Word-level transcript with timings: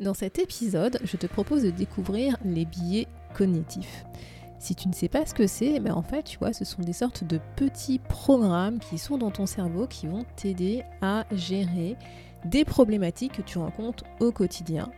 Dans 0.00 0.14
cet 0.14 0.38
épisode, 0.38 0.98
je 1.04 1.18
te 1.18 1.26
propose 1.26 1.62
de 1.62 1.70
découvrir 1.70 2.38
les 2.42 2.64
biais 2.64 3.06
cognitifs. 3.34 4.06
Si 4.58 4.74
tu 4.74 4.88
ne 4.88 4.94
sais 4.94 5.10
pas 5.10 5.26
ce 5.26 5.34
que 5.34 5.46
c'est, 5.46 5.78
ben 5.78 5.92
en 5.92 6.00
fait, 6.00 6.22
tu 6.22 6.38
vois, 6.38 6.54
ce 6.54 6.64
sont 6.64 6.80
des 6.80 6.94
sortes 6.94 7.24
de 7.24 7.38
petits 7.54 7.98
programmes 7.98 8.78
qui 8.78 8.96
sont 8.96 9.18
dans 9.18 9.30
ton 9.30 9.44
cerveau 9.44 9.86
qui 9.86 10.06
vont 10.06 10.24
t'aider 10.36 10.84
à 11.02 11.26
gérer 11.32 11.96
des 12.46 12.64
problématiques 12.64 13.32
que 13.32 13.42
tu 13.42 13.58
rencontres 13.58 14.04
au 14.20 14.32
quotidien. 14.32 14.90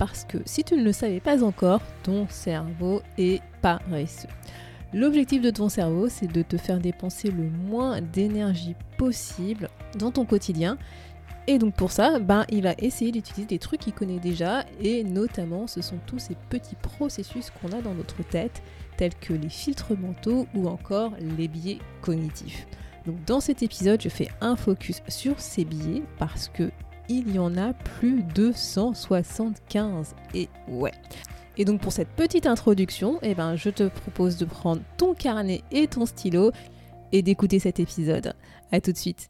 Parce 0.00 0.24
que 0.24 0.38
si 0.46 0.64
tu 0.64 0.74
ne 0.74 0.82
le 0.82 0.92
savais 0.92 1.20
pas 1.20 1.44
encore, 1.44 1.80
ton 2.02 2.26
cerveau 2.28 3.02
est 3.18 3.40
paresseux. 3.62 4.28
L'objectif 4.92 5.40
de 5.40 5.50
ton 5.50 5.68
cerveau, 5.68 6.08
c'est 6.08 6.26
de 6.26 6.42
te 6.42 6.56
faire 6.56 6.80
dépenser 6.80 7.30
le 7.30 7.48
moins 7.48 8.00
d'énergie 8.00 8.74
possible 8.98 9.68
dans 9.96 10.10
ton 10.10 10.24
quotidien 10.24 10.76
et 11.46 11.58
donc 11.58 11.74
pour 11.74 11.90
ça, 11.90 12.18
ben, 12.18 12.44
il 12.50 12.62
va 12.62 12.74
essayer 12.78 13.12
d'utiliser 13.12 13.46
des 13.46 13.58
trucs 13.58 13.80
qu'il 13.80 13.92
connaît 13.92 14.18
déjà 14.18 14.64
et 14.80 15.04
notamment 15.04 15.66
ce 15.66 15.82
sont 15.82 15.98
tous 16.06 16.18
ces 16.18 16.36
petits 16.48 16.76
processus 16.76 17.50
qu'on 17.50 17.72
a 17.72 17.80
dans 17.80 17.94
notre 17.94 18.22
tête 18.22 18.62
tels 18.96 19.14
que 19.14 19.32
les 19.32 19.48
filtres 19.48 19.98
mentaux 19.98 20.46
ou 20.54 20.68
encore 20.68 21.12
les 21.18 21.48
biais 21.48 21.78
cognitifs. 22.02 22.66
Donc 23.06 23.24
dans 23.24 23.40
cet 23.40 23.62
épisode, 23.62 24.00
je 24.00 24.08
fais 24.08 24.28
un 24.40 24.56
focus 24.56 25.02
sur 25.08 25.40
ces 25.40 25.64
biais 25.64 26.02
parce 26.18 26.48
que 26.48 26.70
il 27.08 27.34
y 27.34 27.38
en 27.38 27.56
a 27.56 27.72
plus 27.72 28.22
de 28.22 28.52
175 28.54 30.14
et 30.34 30.48
ouais. 30.68 30.92
Et 31.56 31.64
donc 31.64 31.80
pour 31.80 31.92
cette 31.92 32.10
petite 32.10 32.46
introduction, 32.46 33.18
eh 33.22 33.34
ben, 33.34 33.56
je 33.56 33.70
te 33.70 33.88
propose 33.88 34.36
de 34.36 34.44
prendre 34.44 34.82
ton 34.96 35.14
carnet 35.14 35.62
et 35.72 35.88
ton 35.88 36.06
stylo 36.06 36.52
et 37.10 37.22
d'écouter 37.22 37.58
cet 37.58 37.80
épisode. 37.80 38.34
A 38.70 38.80
tout 38.80 38.92
de 38.92 38.96
suite. 38.96 39.29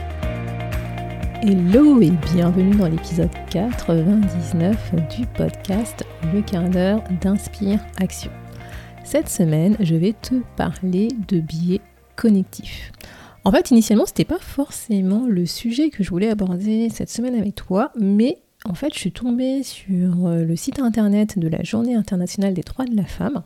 Hello 1.43 1.99
et 1.99 2.11
bienvenue 2.11 2.75
dans 2.75 2.87
l'épisode 2.87 3.31
99 3.49 4.93
du 5.09 5.25
podcast 5.25 6.05
Le 6.31 6.43
quart 6.43 6.69
d'heure 6.69 7.03
d'Inspire 7.19 7.79
Action. 7.97 8.29
Cette 9.03 9.27
semaine, 9.27 9.75
je 9.79 9.95
vais 9.95 10.13
te 10.13 10.35
parler 10.55 11.07
de 11.27 11.39
biais 11.39 11.81
connectifs. 12.15 12.91
En 13.43 13.51
fait, 13.51 13.71
initialement, 13.71 14.05
c'était 14.05 14.23
pas 14.23 14.37
forcément 14.37 15.25
le 15.27 15.47
sujet 15.47 15.89
que 15.89 16.03
je 16.03 16.11
voulais 16.11 16.29
aborder 16.29 16.89
cette 16.89 17.09
semaine 17.09 17.33
avec 17.33 17.55
toi, 17.55 17.91
mais 17.99 18.37
en 18.65 18.75
fait, 18.75 18.93
je 18.93 18.99
suis 18.99 19.11
tombée 19.11 19.63
sur 19.63 20.27
euh, 20.27 20.45
le 20.45 20.55
site 20.55 20.77
internet 20.77 21.39
de 21.39 21.47
la 21.47 21.63
Journée 21.63 21.95
internationale 21.95 22.53
des 22.53 22.61
droits 22.61 22.85
de 22.85 22.95
la 22.95 23.05
femme 23.05 23.41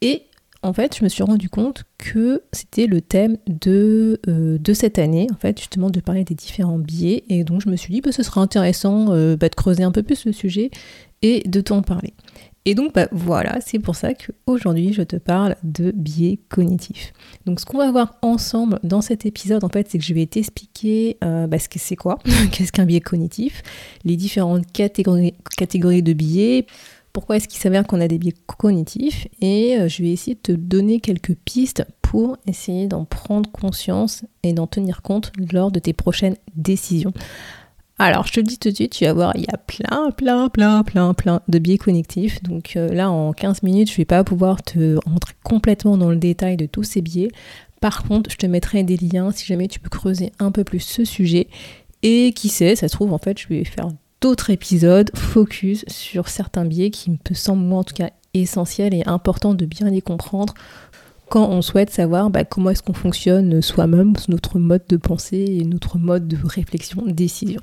et 0.00 0.24
en 0.68 0.74
fait, 0.74 0.98
je 0.98 1.02
me 1.02 1.08
suis 1.08 1.22
rendu 1.22 1.48
compte 1.48 1.84
que 1.96 2.42
c'était 2.52 2.86
le 2.86 3.00
thème 3.00 3.38
de, 3.46 4.20
euh, 4.28 4.58
cette 4.74 4.98
année, 4.98 5.26
en 5.32 5.38
fait, 5.38 5.58
justement, 5.58 5.88
de 5.88 6.00
parler 6.00 6.24
des 6.24 6.34
différents 6.34 6.78
biais. 6.78 7.24
Et 7.30 7.42
donc, 7.42 7.62
je 7.62 7.70
me 7.70 7.76
suis 7.76 7.92
dit, 7.92 8.02
bah, 8.02 8.12
ce 8.12 8.22
serait 8.22 8.40
intéressant 8.40 9.06
euh, 9.08 9.34
bah, 9.34 9.48
de 9.48 9.54
creuser 9.54 9.82
un 9.82 9.90
peu 9.90 10.02
plus 10.02 10.26
le 10.26 10.32
sujet 10.32 10.70
et 11.22 11.42
de 11.48 11.62
t'en 11.62 11.80
parler. 11.80 12.12
Et 12.66 12.74
donc, 12.74 12.92
bah, 12.92 13.08
voilà, 13.12 13.60
c'est 13.64 13.78
pour 13.78 13.96
ça 13.96 14.12
qu'aujourd'hui, 14.12 14.92
je 14.92 15.00
te 15.00 15.16
parle 15.16 15.56
de 15.62 15.90
biais 15.90 16.38
cognitifs. 16.50 17.14
Donc, 17.46 17.60
ce 17.60 17.64
qu'on 17.64 17.78
va 17.78 17.90
voir 17.90 18.16
ensemble 18.20 18.78
dans 18.82 19.00
cet 19.00 19.24
épisode, 19.24 19.64
en 19.64 19.70
fait, 19.70 19.88
c'est 19.90 19.96
que 19.96 20.04
je 20.04 20.12
vais 20.12 20.26
t'expliquer 20.26 21.16
euh, 21.24 21.46
bah, 21.46 21.58
ce 21.58 21.70
que 21.70 21.78
c'est 21.78 21.96
quoi, 21.96 22.18
qu'est-ce 22.52 22.72
qu'un 22.72 22.84
biais 22.84 23.00
cognitif, 23.00 23.62
les 24.04 24.16
différentes 24.16 24.70
catégories 24.70 26.02
de 26.02 26.12
biais 26.12 26.66
pourquoi 27.12 27.36
est-ce 27.36 27.48
qu'il 27.48 27.60
s'avère 27.60 27.86
qu'on 27.86 28.00
a 28.00 28.08
des 28.08 28.18
biais 28.18 28.34
cognitifs 28.46 29.26
et 29.40 29.76
euh, 29.78 29.88
je 29.88 30.02
vais 30.02 30.10
essayer 30.10 30.34
de 30.34 30.40
te 30.40 30.52
donner 30.52 31.00
quelques 31.00 31.34
pistes 31.34 31.84
pour 32.02 32.36
essayer 32.46 32.86
d'en 32.86 33.04
prendre 33.04 33.50
conscience 33.50 34.24
et 34.42 34.52
d'en 34.52 34.66
tenir 34.66 35.02
compte 35.02 35.32
lors 35.52 35.70
de 35.70 35.78
tes 35.78 35.92
prochaines 35.92 36.36
décisions. 36.54 37.12
Alors, 38.00 38.26
je 38.26 38.32
te 38.32 38.40
le 38.40 38.46
dis 38.46 38.58
tout 38.58 38.70
de 38.70 38.74
suite, 38.74 38.92
tu 38.92 39.04
vas 39.04 39.12
voir, 39.12 39.32
il 39.34 39.42
y 39.42 39.52
a 39.52 39.58
plein, 39.58 40.12
plein, 40.12 40.48
plein, 40.48 40.84
plein, 40.84 41.14
plein 41.14 41.40
de 41.48 41.58
biais 41.58 41.78
cognitifs. 41.78 42.40
Donc 42.44 42.76
euh, 42.76 42.88
là, 42.94 43.10
en 43.10 43.32
15 43.32 43.64
minutes, 43.64 43.88
je 43.88 43.94
ne 43.94 43.98
vais 43.98 44.04
pas 44.04 44.22
pouvoir 44.22 44.62
te 44.62 44.96
rentrer 45.04 45.34
complètement 45.42 45.96
dans 45.96 46.10
le 46.10 46.16
détail 46.16 46.56
de 46.56 46.66
tous 46.66 46.84
ces 46.84 47.02
biais. 47.02 47.28
Par 47.80 48.04
contre, 48.04 48.30
je 48.30 48.36
te 48.36 48.46
mettrai 48.46 48.84
des 48.84 48.96
liens 48.96 49.32
si 49.32 49.44
jamais 49.46 49.66
tu 49.66 49.80
peux 49.80 49.88
creuser 49.88 50.32
un 50.38 50.52
peu 50.52 50.62
plus 50.62 50.80
ce 50.80 51.04
sujet. 51.04 51.48
Et 52.02 52.32
qui 52.32 52.48
sait, 52.48 52.76
ça 52.76 52.86
se 52.86 52.92
trouve, 52.94 53.12
en 53.12 53.18
fait, 53.18 53.38
je 53.38 53.48
vais 53.48 53.64
faire 53.64 53.88
d'autres 54.20 54.50
épisodes 54.50 55.10
focus 55.14 55.84
sur 55.88 56.28
certains 56.28 56.64
biais 56.64 56.90
qui 56.90 57.10
me 57.10 57.34
semblent 57.34 57.62
moi 57.64 57.80
en 57.80 57.84
tout 57.84 57.94
cas 57.94 58.10
essentiels 58.34 58.94
et 58.94 59.02
importants 59.06 59.54
de 59.54 59.64
bien 59.64 59.90
les 59.90 60.02
comprendre 60.02 60.54
quand 61.28 61.48
on 61.48 61.62
souhaite 61.62 61.90
savoir 61.90 62.30
bah, 62.30 62.44
comment 62.44 62.70
est-ce 62.70 62.82
qu'on 62.82 62.94
fonctionne 62.94 63.60
soi-même, 63.60 64.14
notre 64.28 64.58
mode 64.58 64.84
de 64.88 64.96
pensée 64.96 65.58
et 65.60 65.64
notre 65.64 65.98
mode 65.98 66.26
de 66.26 66.38
réflexion, 66.42 67.02
décision. 67.06 67.60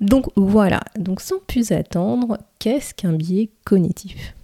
Donc 0.00 0.26
voilà, 0.36 0.80
donc 0.98 1.20
sans 1.20 1.38
plus 1.46 1.72
attendre, 1.72 2.38
qu'est-ce 2.58 2.94
qu'un 2.94 3.12
biais 3.12 3.50
cognitif? 3.64 4.34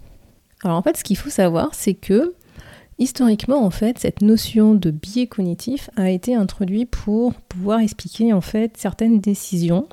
Alors 0.63 0.77
en 0.77 0.83
fait, 0.83 0.97
ce 0.97 1.05
qu'il 1.05 1.17
faut 1.17 1.31
savoir, 1.31 1.75
c'est 1.75 1.95
que 1.95 2.35
historiquement, 2.99 3.65
en 3.65 3.71
fait, 3.71 3.99
cette 3.99 4.23
notion 4.23 4.75
de 4.75 4.91
biais 4.91 5.27
cognitif 5.27 5.91
a 5.97 6.11
été 6.11 6.35
introduite 6.35 6.91
pour 6.91 7.35
pouvoir 7.35 7.81
expliquer 7.81 8.33
en 8.33 8.41
fait 8.41 8.77
certaines 8.77 9.21
décisions 9.21 9.87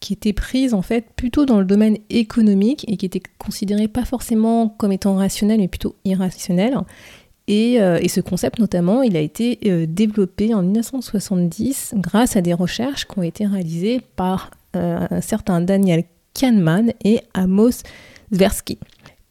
qui 0.00 0.12
étaient 0.12 0.32
prises 0.32 0.74
en 0.74 0.82
fait 0.82 1.06
plutôt 1.16 1.46
dans 1.46 1.58
le 1.58 1.64
domaine 1.64 1.98
économique 2.10 2.84
et 2.88 2.96
qui 2.96 3.06
étaient 3.06 3.22
considérées 3.38 3.88
pas 3.88 4.04
forcément 4.04 4.68
comme 4.68 4.92
étant 4.92 5.14
rationnelles 5.16 5.60
mais 5.60 5.68
plutôt 5.68 5.96
irrationnelles. 6.04 6.76
Et, 7.48 7.80
euh, 7.80 7.98
et 8.02 8.08
ce 8.08 8.20
concept 8.20 8.58
notamment, 8.58 9.02
il 9.02 9.16
a 9.16 9.20
été 9.20 9.58
euh, 9.66 9.86
développé 9.88 10.52
en 10.52 10.62
1970 10.62 11.94
grâce 11.96 12.36
à 12.36 12.40
des 12.40 12.54
recherches 12.54 13.06
qui 13.06 13.18
ont 13.18 13.22
été 13.22 13.46
réalisées 13.46 14.00
par 14.16 14.50
euh, 14.74 15.06
un 15.10 15.20
certain 15.20 15.60
Daniel 15.60 16.04
Kahneman 16.34 16.92
et 17.04 17.20
Amos 17.34 17.82
Tversky. 18.32 18.78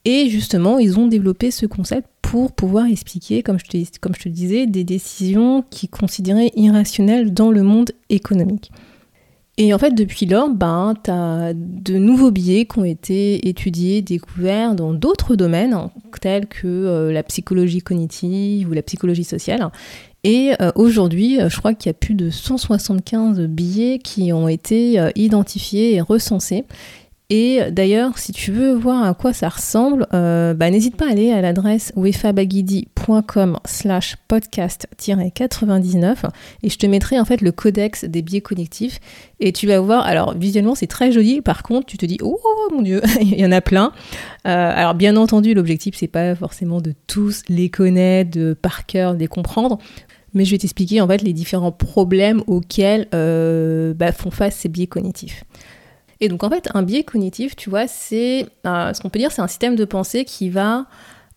Et 0.05 0.29
justement, 0.29 0.77
ils 0.79 0.99
ont 0.99 1.07
développé 1.07 1.51
ce 1.51 1.65
concept 1.65 2.07
pour 2.21 2.51
pouvoir 2.51 2.85
expliquer, 2.85 3.43
comme 3.43 3.59
je 3.59 3.65
te, 3.65 3.99
comme 3.99 4.15
je 4.15 4.21
te 4.21 4.29
disais, 4.29 4.65
des 4.65 4.83
décisions 4.83 5.63
qui 5.69 5.87
considéraient 5.87 6.51
irrationnelles 6.55 7.33
dans 7.33 7.51
le 7.51 7.63
monde 7.63 7.91
économique. 8.09 8.71
Et 9.57 9.73
en 9.73 9.77
fait, 9.77 9.91
depuis 9.91 10.25
lors, 10.25 10.49
ben, 10.49 10.95
tu 11.01 11.11
as 11.11 11.53
de 11.53 11.97
nouveaux 11.97 12.31
biais 12.31 12.65
qui 12.65 12.79
ont 12.79 12.83
été 12.83 13.47
étudiés, 13.47 14.01
découverts 14.01 14.75
dans 14.75 14.93
d'autres 14.93 15.37
domaines, 15.37 15.89
tels 16.19 16.47
que 16.47 16.67
euh, 16.67 17.13
la 17.13 17.23
psychologie 17.23 17.79
cognitive 17.79 18.69
ou 18.69 18.73
la 18.73 18.81
psychologie 18.81 19.23
sociale. 19.23 19.69
Et 20.25 20.53
euh, 20.59 20.71
aujourd'hui, 20.75 21.39
euh, 21.39 21.49
je 21.49 21.57
crois 21.57 21.73
qu'il 21.73 21.89
y 21.89 21.91
a 21.91 21.93
plus 21.93 22.15
de 22.15 22.29
175 22.29 23.39
biais 23.41 23.99
qui 23.99 24.33
ont 24.33 24.49
été 24.49 24.99
identifiés 25.15 25.95
et 25.95 26.01
recensés 26.01 26.65
et 27.31 27.59
d'ailleurs, 27.71 28.19
si 28.19 28.33
tu 28.33 28.51
veux 28.51 28.73
voir 28.73 29.03
à 29.03 29.15
quoi 29.15 29.33
ça 29.33 29.49
ressemble, 29.49 30.05
euh, 30.13 30.53
bah, 30.53 30.69
n'hésite 30.69 30.95
pas 30.95 31.07
à 31.07 31.11
aller 31.11 31.31
à 31.31 31.41
l'adresse 31.41 31.91
wefabagidi.com 31.95 33.57
slash 33.65 34.15
podcast-99 34.29 36.17
et 36.61 36.69
je 36.69 36.77
te 36.77 36.85
mettrai 36.85 37.19
en 37.19 37.25
fait 37.25 37.41
le 37.41 37.51
codex 37.51 38.05
des 38.05 38.21
biais 38.21 38.41
connectifs 38.41 38.99
et 39.39 39.51
tu 39.53 39.65
vas 39.65 39.79
voir, 39.79 40.05
alors 40.05 40.37
visuellement 40.37 40.75
c'est 40.75 40.85
très 40.85 41.11
joli, 41.11 41.41
par 41.41 41.63
contre 41.63 41.87
tu 41.87 41.97
te 41.97 42.05
dis 42.05 42.19
oh 42.21 42.39
mon 42.71 42.83
dieu, 42.83 43.01
il 43.21 43.39
y 43.39 43.45
en 43.45 43.51
a 43.51 43.61
plein. 43.61 43.91
Euh, 44.47 44.71
alors 44.75 44.93
bien 44.93 45.15
entendu 45.15 45.55
l'objectif 45.55 45.95
c'est 45.97 46.07
pas 46.07 46.35
forcément 46.35 46.79
de 46.79 46.93
tous 47.07 47.41
les 47.49 47.69
connaître, 47.69 48.29
de 48.29 48.53
par 48.53 48.85
cœur, 48.85 49.13
les 49.13 49.27
comprendre, 49.27 49.79
mais 50.35 50.45
je 50.45 50.51
vais 50.51 50.59
t'expliquer 50.59 51.01
en 51.01 51.07
fait 51.07 51.23
les 51.23 51.33
différents 51.33 51.71
problèmes 51.71 52.43
auxquels 52.45 53.07
euh, 53.15 53.95
bah, 53.95 54.11
font 54.11 54.29
face 54.29 54.57
ces 54.57 54.69
biais 54.69 54.85
cognitifs. 54.85 55.43
Et 56.21 56.29
donc 56.29 56.43
en 56.43 56.49
fait, 56.49 56.69
un 56.73 56.83
biais 56.83 57.03
cognitif, 57.03 57.55
tu 57.55 57.69
vois, 57.69 57.87
c'est 57.87 58.47
euh, 58.65 58.93
ce 58.93 59.01
qu'on 59.01 59.09
peut 59.09 59.19
dire, 59.19 59.31
c'est 59.31 59.41
un 59.41 59.47
système 59.47 59.75
de 59.75 59.85
pensée 59.85 60.25
qui 60.25 60.49
va 60.49 60.85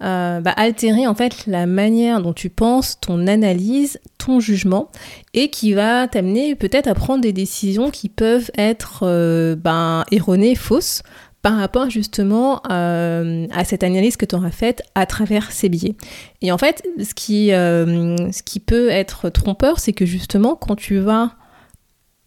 euh, 0.03 0.41
bah, 0.41 0.53
altérer 0.53 1.07
en 1.07 1.15
fait 1.15 1.47
la 1.47 1.67
manière 1.67 2.23
dont 2.23 2.33
tu 2.33 2.51
penses, 2.51 3.01
ton 3.01 3.27
analyse, 3.27 3.99
ton 4.19 4.39
jugement, 4.39 4.91
et 5.35 5.51
qui 5.51 5.73
va 5.73 6.07
t'amener 6.07 6.55
peut-être 6.55 6.87
à 6.87 6.95
prendre 6.95 7.23
des 7.23 7.33
décisions 7.33 7.91
qui 7.91 8.09
peuvent 8.09 8.51
être 8.57 9.01
euh, 9.03 9.57
ben, 9.57 10.05
erronées, 10.13 10.55
fausses, 10.55 11.03
par 11.43 11.57
rapport 11.57 11.89
justement 11.89 12.61
à 12.65 13.65
cette 13.65 13.85
analyse 13.85 14.17
que 14.17 14.27
tu 14.27 14.35
auras 14.35 14.51
faite 14.51 14.83
à 14.97 15.07
travers 15.07 15.53
ces 15.53 15.69
biais. 15.69 15.95
Et 16.43 16.51
en 16.51 16.59
fait, 16.59 16.83
ce 16.99 17.05
ce 17.05 18.43
qui 18.43 18.61
peut 18.61 18.89
être 18.89 19.31
trompeur, 19.31 19.79
c'est 19.79 19.93
que 19.93 20.05
justement, 20.05 20.57
quand 20.57 20.75
tu 20.75 20.99
vas 20.99 21.38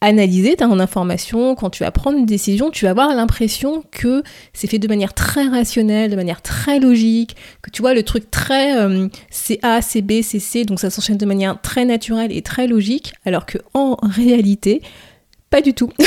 analyser 0.02 0.56
ta 0.56 0.66
information, 0.66 1.54
quand 1.54 1.70
tu 1.70 1.84
vas 1.84 1.92
prendre 1.92 2.18
une 2.18 2.26
décision, 2.26 2.72
tu 2.72 2.86
vas 2.86 2.92
avoir 2.92 3.14
l'impression 3.14 3.84
que 3.92 4.24
c'est 4.52 4.68
fait 4.68 4.80
de 4.80 4.88
manière 4.88 5.14
très 5.14 5.48
rationnelle, 5.48 6.10
de 6.10 6.16
manière 6.16 6.42
très 6.42 6.80
logique, 6.80 7.36
que 7.62 7.70
tu 7.70 7.84
vois 7.84 7.94
le 7.94 8.02
truc 8.02 8.32
très 8.32 8.80
euh, 8.80 9.08
c'est 9.30 9.60
A, 9.62 9.82
c'est 9.82 10.02
B, 10.02 10.24
c'est 10.24 10.40
C, 10.40 10.66
donc 10.66 10.80
ça 10.80 10.90
s'enchaîne 10.90 11.18
de 11.18 11.26
manière 11.26 11.62
très 11.62 11.86
naturelle 11.86 12.32
et 12.32 12.42
très 12.42 12.66
logique, 12.66 13.14
alors 13.26 13.46
que 13.46 13.60
en 13.76 13.96
réalité, 14.02 14.82
pas 15.52 15.62
du 15.62 15.76
tout. 15.76 15.92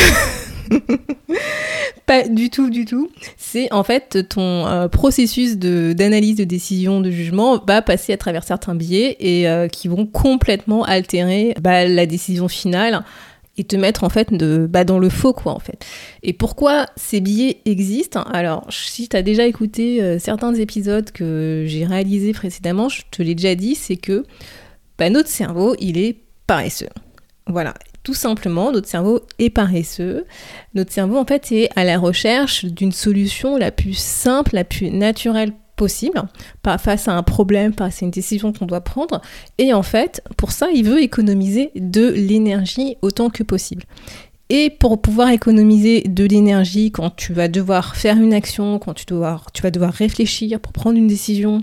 pas 2.06 2.26
du 2.26 2.50
tout, 2.50 2.70
du 2.70 2.86
tout. 2.86 3.10
C'est 3.36 3.72
en 3.72 3.84
fait 3.84 4.28
ton 4.28 4.66
euh, 4.66 4.88
processus 4.88 5.56
d'analyse, 5.56 6.36
de, 6.36 6.44
décision, 6.44 7.00
de 7.00 7.10
jugement 7.10 7.62
va 7.64 7.80
passer 7.80 8.12
à 8.12 8.16
travers 8.16 8.42
certains 8.42 8.74
biais 8.74 9.16
et 9.20 9.48
euh, 9.48 9.68
qui 9.68 9.86
vont 9.86 10.06
complètement 10.06 10.82
altérer 10.82 11.54
bah, 11.60 11.86
la 11.86 12.06
décision 12.06 12.48
finale 12.48 13.04
et 13.56 13.64
te 13.64 13.76
mettre 13.76 14.04
en 14.04 14.08
fait 14.08 14.32
de, 14.32 14.66
bah, 14.68 14.84
dans 14.84 14.98
le 14.98 15.08
faux 15.08 15.32
quoi 15.32 15.52
en 15.52 15.58
fait. 15.58 15.84
Et 16.22 16.32
pourquoi 16.32 16.86
ces 16.96 17.20
billets 17.20 17.60
existent 17.64 18.22
Alors 18.22 18.66
si 18.70 19.08
tu 19.08 19.16
as 19.16 19.22
déjà 19.22 19.46
écouté 19.46 20.02
euh, 20.02 20.18
certains 20.18 20.54
épisodes 20.54 21.10
que 21.10 21.64
j'ai 21.66 21.84
réalisés 21.84 22.32
précédemment, 22.32 22.88
je 22.88 23.02
te 23.10 23.22
l'ai 23.22 23.34
déjà 23.34 23.54
dit, 23.54 23.74
c'est 23.74 23.96
que 23.96 24.24
bah, 24.98 25.10
notre 25.10 25.28
cerveau 25.28 25.74
il 25.78 25.98
est 25.98 26.16
paresseux. 26.46 26.88
Voilà, 27.46 27.74
tout 28.04 28.14
simplement, 28.14 28.72
notre 28.72 28.88
cerveau 28.88 29.20
est 29.38 29.50
paresseux. 29.50 30.24
Notre 30.74 30.92
cerveau, 30.92 31.18
en 31.18 31.26
fait, 31.26 31.52
est 31.52 31.68
à 31.76 31.84
la 31.84 31.98
recherche 31.98 32.64
d'une 32.64 32.92
solution 32.92 33.58
la 33.58 33.70
plus 33.70 33.96
simple, 33.98 34.54
la 34.54 34.64
plus 34.64 34.90
naturelle 34.90 35.52
possible, 35.76 36.22
pas 36.62 36.78
face 36.78 37.08
à 37.08 37.12
un 37.12 37.22
problème, 37.22 37.72
face 37.72 38.02
à 38.02 38.04
une 38.04 38.10
décision 38.10 38.52
qu'on 38.52 38.66
doit 38.66 38.80
prendre. 38.80 39.20
Et 39.58 39.72
en 39.72 39.82
fait, 39.82 40.22
pour 40.36 40.52
ça, 40.52 40.68
il 40.72 40.84
veut 40.84 41.02
économiser 41.02 41.70
de 41.74 42.08
l'énergie 42.08 42.96
autant 43.02 43.30
que 43.30 43.42
possible. 43.42 43.84
Et 44.50 44.70
pour 44.70 45.00
pouvoir 45.00 45.30
économiser 45.30 46.02
de 46.02 46.24
l'énergie 46.24 46.90
quand 46.90 47.16
tu 47.16 47.32
vas 47.32 47.48
devoir 47.48 47.96
faire 47.96 48.16
une 48.16 48.34
action, 48.34 48.78
quand 48.78 48.94
tu, 48.94 49.06
dois, 49.06 49.40
tu 49.54 49.62
vas 49.62 49.70
devoir 49.70 49.92
réfléchir 49.92 50.60
pour 50.60 50.72
prendre 50.72 50.98
une 50.98 51.06
décision, 51.06 51.62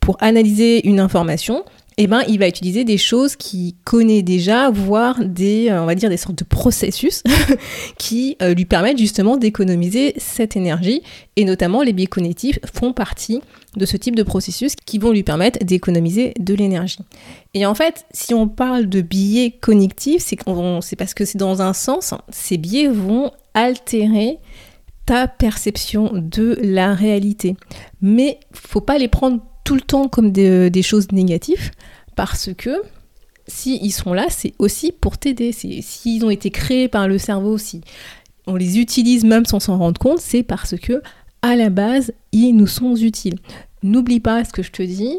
pour 0.00 0.16
analyser 0.20 0.86
une 0.88 1.00
information, 1.00 1.64
eh 1.98 2.06
ben, 2.06 2.22
il 2.28 2.38
va 2.38 2.46
utiliser 2.46 2.84
des 2.84 2.98
choses 2.98 3.36
qu'il 3.36 3.74
connaît 3.84 4.20
déjà, 4.20 4.70
voire 4.70 5.24
des, 5.24 5.70
euh, 5.70 5.82
on 5.82 5.86
va 5.86 5.94
dire, 5.94 6.10
des 6.10 6.18
sortes 6.18 6.38
de 6.38 6.44
processus 6.44 7.22
qui 7.98 8.36
euh, 8.42 8.52
lui 8.52 8.66
permettent 8.66 8.98
justement 8.98 9.38
d'économiser 9.38 10.12
cette 10.18 10.56
énergie. 10.56 11.02
Et 11.36 11.44
notamment, 11.46 11.82
les 11.82 11.94
biais 11.94 12.06
cognitifs 12.06 12.58
font 12.70 12.92
partie 12.92 13.40
de 13.76 13.86
ce 13.86 13.96
type 13.96 14.14
de 14.14 14.22
processus 14.22 14.74
qui 14.84 14.98
vont 14.98 15.10
lui 15.10 15.22
permettre 15.22 15.64
d'économiser 15.64 16.34
de 16.38 16.52
l'énergie. 16.54 16.98
Et 17.54 17.64
en 17.64 17.74
fait, 17.74 18.04
si 18.10 18.34
on 18.34 18.46
parle 18.46 18.86
de 18.86 19.00
biais 19.00 19.52
cognitifs, 19.58 20.22
c'est, 20.22 20.36
c'est 20.82 20.96
parce 20.96 21.14
que 21.14 21.24
c'est 21.24 21.38
dans 21.38 21.62
un 21.62 21.72
sens, 21.72 22.12
ces 22.30 22.58
biais 22.58 22.88
vont 22.88 23.30
altérer 23.54 24.38
ta 25.06 25.28
perception 25.28 26.10
de 26.12 26.58
la 26.60 26.94
réalité. 26.94 27.56
Mais 28.02 28.38
faut 28.52 28.80
pas 28.80 28.98
les 28.98 29.08
prendre 29.08 29.40
tout 29.66 29.74
le 29.74 29.80
temps 29.80 30.08
comme 30.08 30.30
des, 30.30 30.82
choses 30.82 31.10
négatives 31.10 31.72
parce 32.14 32.50
que 32.56 32.80
si 33.48 33.78
ils 33.82 33.90
sont 33.90 34.14
là, 34.14 34.26
c'est 34.30 34.54
aussi 34.58 34.92
pour 34.92 35.18
t'aider. 35.18 35.52
S'ils 35.52 36.24
ont 36.24 36.30
été 36.30 36.50
créés 36.50 36.88
par 36.88 37.08
le 37.08 37.18
cerveau, 37.18 37.58
si 37.58 37.80
on 38.46 38.54
les 38.54 38.78
utilise 38.78 39.24
même 39.24 39.44
sans 39.44 39.60
s'en 39.60 39.76
rendre 39.76 40.00
compte, 40.00 40.20
c'est 40.20 40.44
parce 40.44 40.76
que 40.76 41.02
à 41.42 41.56
la 41.56 41.68
base, 41.68 42.12
ils 42.32 42.52
nous 42.52 42.68
sont 42.68 42.94
utiles. 42.94 43.38
N'oublie 43.82 44.20
pas 44.20 44.44
ce 44.44 44.52
que 44.52 44.62
je 44.62 44.70
te 44.70 44.82
dis. 44.82 45.18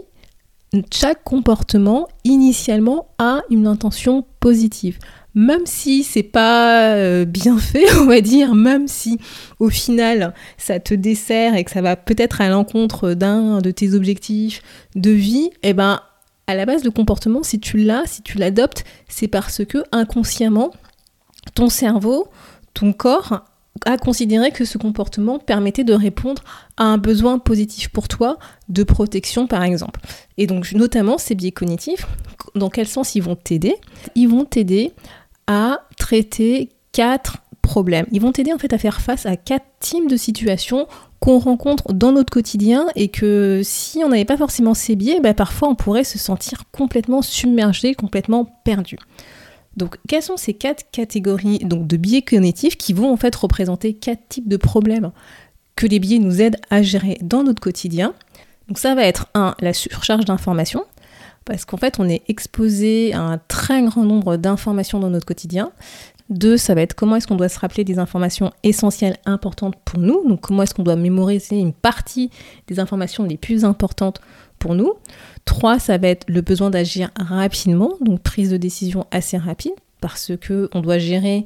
Chaque 0.94 1.24
comportement, 1.24 2.08
initialement, 2.24 3.08
a 3.18 3.42
une 3.50 3.68
intention 3.68 4.26
positive 4.40 4.98
même 5.38 5.68
si 5.68 6.04
c'est 6.04 6.24
pas 6.24 6.96
euh, 6.96 7.24
bien 7.24 7.60
fait, 7.60 7.86
on 8.02 8.06
va 8.06 8.22
dire, 8.22 8.56
même 8.56 8.88
si 8.88 9.20
au 9.60 9.70
final 9.70 10.34
ça 10.58 10.80
te 10.80 10.96
dessert 10.96 11.56
et 11.56 11.64
que 11.64 11.70
ça 11.70 11.82
va 11.82 11.96
peut-être 11.96 12.42
à 12.42 12.50
l'encontre 12.50 13.14
d'un 13.14 13.62
de 13.62 13.70
tes 13.70 13.94
objectifs 13.94 14.64
de 14.96 15.12
vie, 15.12 15.52
eh 15.62 15.74
ben 15.74 16.02
à 16.48 16.56
la 16.56 16.66
base 16.66 16.84
le 16.84 16.90
comportement, 16.90 17.44
si 17.44 17.60
tu 17.60 17.78
l'as, 17.78 18.04
si 18.08 18.24
tu 18.24 18.40
l'adoptes, 18.40 18.84
c'est 19.08 19.28
parce 19.28 19.64
que 19.64 19.84
inconsciemment 19.92 20.72
ton 21.54 21.70
cerveau, 21.70 22.30
ton 22.74 22.92
corps 22.92 23.46
a 23.86 23.98
considéré 24.00 24.50
que 24.50 24.66
ce 24.66 24.80
comportement 24.80 25.38
permettait 25.38 25.84
de 25.84 25.94
répondre 25.94 26.44
à 26.78 26.86
un 26.86 26.98
besoin 26.98 27.38
positif 27.38 27.90
pour 27.90 28.08
toi 28.08 28.40
de 28.70 28.82
protection 28.82 29.46
par 29.46 29.62
exemple. 29.62 30.00
Et 30.38 30.48
donc 30.48 30.72
notamment 30.72 31.20
ces 31.20 31.36
biais 31.36 31.52
cognitifs, 31.52 32.08
dans 32.56 32.72
quel 32.72 32.88
sens 32.88 33.14
ils 33.14 33.22
vont 33.22 33.36
t'aider? 33.36 33.76
Ils 34.16 34.28
vont 34.28 34.46
t'aider 34.46 34.94
à 35.48 35.82
traiter 35.98 36.70
quatre 36.92 37.38
problèmes. 37.62 38.06
Ils 38.12 38.22
vont 38.22 38.32
t'aider 38.32 38.54
en 38.54 38.58
fait 38.58 38.74
à 38.74 38.78
faire 38.78 39.02
face 39.02 39.26
à 39.26 39.36
quatre 39.36 39.66
types 39.80 40.10
de 40.10 40.18
situations 40.18 40.88
qu'on 41.20 41.40
rencontre 41.40 41.94
dans 41.94 42.12
notre 42.12 42.32
quotidien 42.32 42.88
et 42.96 43.10
que 43.10 43.62
si 43.64 44.02
on 44.04 44.10
n'avait 44.10 44.26
pas 44.26 44.38
forcément 44.38 44.74
ces 44.74 44.96
biais, 44.96 45.20
parfois 45.36 45.70
on 45.70 45.76
pourrait 45.76 46.04
se 46.04 46.18
sentir 46.18 46.64
complètement 46.72 47.22
submergé, 47.22 47.96
complètement 47.96 48.46
perdu. 48.64 48.98
Donc 49.76 49.98
quelles 50.08 50.24
sont 50.24 50.38
ces 50.38 50.54
quatre 50.54 50.90
catégories 50.92 51.60
donc, 51.60 51.88
de 51.88 51.98
biais 51.98 52.22
cognitifs 52.22 52.78
qui 52.78 52.94
vont 52.94 53.12
en 53.12 53.18
fait 53.18 53.36
représenter 53.36 53.94
quatre 53.94 54.28
types 54.30 54.48
de 54.48 54.58
problèmes 54.58 55.12
que 55.76 55.86
les 55.86 56.00
biais 56.00 56.20
nous 56.20 56.42
aident 56.42 56.58
à 56.70 56.82
gérer 56.82 57.18
dans 57.22 57.44
notre 57.44 57.62
quotidien? 57.62 58.14
Donc 58.68 58.80
ça 58.80 58.96
va 58.96 59.04
être 59.04 59.28
un, 59.34 59.56
la 59.60 59.74
surcharge 59.74 60.26
d'informations 60.26 60.84
parce 61.48 61.66
qu'en 61.66 61.78
fait, 61.78 61.96
on 62.00 62.08
est 62.10 62.22
exposé 62.28 63.14
à 63.14 63.22
un 63.22 63.38
très 63.38 63.82
grand 63.84 64.04
nombre 64.04 64.36
d'informations 64.36 65.00
dans 65.00 65.10
notre 65.10 65.26
quotidien. 65.26 65.72
Deux, 66.30 66.58
ça 66.58 66.76
va 66.76 66.82
être 66.82 66.94
comment 66.94 67.16
est-ce 67.16 67.26
qu'on 67.26 67.38
doit 67.38 67.48
se 67.48 67.58
rappeler 67.58 67.86
des 67.86 68.00
informations 68.00 68.52
essentielles 68.64 69.16
importantes 69.26 69.76
pour 69.86 69.98
nous, 69.98 70.28
donc 70.28 70.42
comment 70.42 70.64
est-ce 70.64 70.74
qu'on 70.74 70.84
doit 70.84 70.98
mémoriser 70.98 71.58
une 71.58 71.72
partie 71.72 72.30
des 72.68 72.82
informations 72.82 73.24
les 73.24 73.38
plus 73.38 73.64
importantes 73.64 74.20
pour 74.60 74.76
nous. 74.76 74.94
Trois, 75.46 75.80
ça 75.80 75.98
va 75.98 76.10
être 76.10 76.26
le 76.28 76.42
besoin 76.42 76.70
d'agir 76.70 77.12
rapidement, 77.18 77.94
donc 78.02 78.22
prise 78.22 78.50
de 78.50 78.58
décision 78.58 79.08
assez 79.12 79.38
rapide, 79.38 79.72
parce 80.02 80.34
que 80.42 80.70
on 80.74 80.82
doit 80.82 80.98
gérer 80.98 81.46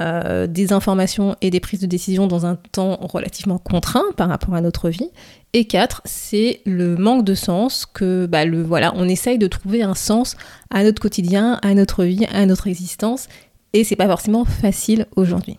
euh, 0.00 0.46
des 0.46 0.72
informations 0.72 1.34
et 1.40 1.50
des 1.50 1.58
prises 1.58 1.80
de 1.80 1.86
décision 1.86 2.26
dans 2.26 2.46
un 2.46 2.54
temps 2.54 2.96
relativement 3.00 3.58
contraint 3.58 4.04
par 4.16 4.28
rapport 4.28 4.54
à 4.54 4.60
notre 4.60 4.88
vie. 4.88 5.10
Et 5.52 5.64
quatre, 5.64 6.00
c'est 6.04 6.60
le 6.64 6.96
manque 6.96 7.24
de 7.24 7.34
sens 7.34 7.86
que, 7.86 8.26
bah, 8.26 8.44
voilà, 8.48 8.92
on 8.94 9.08
essaye 9.08 9.38
de 9.38 9.48
trouver 9.48 9.82
un 9.82 9.94
sens 9.94 10.36
à 10.70 10.84
notre 10.84 11.02
quotidien, 11.02 11.58
à 11.62 11.74
notre 11.74 12.04
vie, 12.04 12.24
à 12.32 12.46
notre 12.46 12.68
existence, 12.68 13.26
et 13.72 13.82
c'est 13.82 13.96
pas 13.96 14.06
forcément 14.06 14.44
facile 14.44 15.06
aujourd'hui. 15.16 15.56